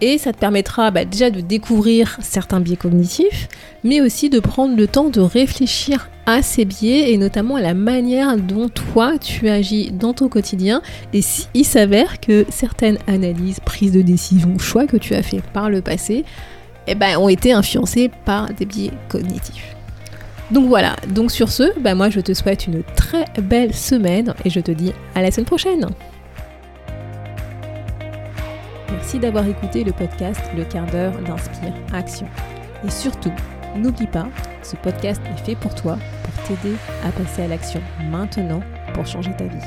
et 0.00 0.18
ça 0.18 0.32
te 0.32 0.38
permettra 0.38 0.90
bah, 0.90 1.04
déjà 1.04 1.30
de 1.30 1.40
découvrir 1.40 2.18
certains 2.20 2.60
biais 2.60 2.76
cognitifs, 2.76 3.48
mais 3.84 4.00
aussi 4.00 4.28
de 4.30 4.40
prendre 4.40 4.76
le 4.76 4.86
temps 4.86 5.08
de 5.08 5.20
réfléchir 5.20 6.10
à 6.26 6.42
ces 6.42 6.64
biais 6.64 7.12
et 7.12 7.18
notamment 7.18 7.56
à 7.56 7.62
la 7.62 7.74
manière 7.74 8.36
dont 8.36 8.68
toi 8.68 9.18
tu 9.18 9.48
agis 9.48 9.92
dans 9.92 10.12
ton 10.12 10.28
quotidien. 10.28 10.82
Et 11.12 11.22
s'il 11.22 11.64
s'avère 11.64 12.20
que 12.20 12.44
certaines 12.50 12.98
analyses, 13.06 13.60
prises 13.60 13.92
de 13.92 14.02
décision, 14.02 14.58
choix 14.58 14.86
que 14.86 14.96
tu 14.96 15.14
as 15.14 15.22
fait 15.22 15.40
par 15.52 15.70
le 15.70 15.80
passé 15.80 16.24
eh 16.88 16.94
ben, 16.94 17.18
ont 17.18 17.28
été 17.28 17.52
influencés 17.52 18.10
par 18.24 18.52
des 18.52 18.66
biais 18.66 18.90
cognitifs. 19.08 19.76
Donc 20.50 20.68
voilà, 20.68 20.94
donc 21.08 21.32
sur 21.32 21.48
ce, 21.48 21.76
bah, 21.80 21.94
moi 21.94 22.10
je 22.10 22.20
te 22.20 22.32
souhaite 22.32 22.66
une 22.66 22.82
très 22.94 23.24
belle 23.42 23.74
semaine 23.74 24.34
et 24.44 24.50
je 24.50 24.60
te 24.60 24.70
dis 24.70 24.92
à 25.14 25.22
la 25.22 25.30
semaine 25.30 25.46
prochaine 25.46 25.88
Merci 29.06 29.20
d'avoir 29.20 29.46
écouté 29.46 29.84
le 29.84 29.92
podcast 29.92 30.40
Le 30.56 30.64
quart 30.64 30.86
d'heure 30.86 31.12
d'Inspire 31.22 31.72
Action. 31.92 32.26
Et 32.84 32.90
surtout, 32.90 33.30
n'oublie 33.76 34.08
pas, 34.08 34.26
ce 34.64 34.74
podcast 34.74 35.22
est 35.32 35.44
fait 35.44 35.54
pour 35.54 35.72
toi, 35.76 35.96
pour 36.24 36.42
t'aider 36.42 36.74
à 37.04 37.12
passer 37.12 37.42
à 37.42 37.46
l'action 37.46 37.80
maintenant 38.10 38.62
pour 38.94 39.06
changer 39.06 39.30
ta 39.36 39.44
vie. 39.44 39.62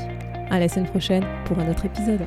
À 0.50 0.60
la 0.60 0.68
semaine 0.68 0.90
prochaine 0.90 1.24
pour 1.46 1.58
un 1.58 1.70
autre 1.70 1.86
épisode. 1.86 2.26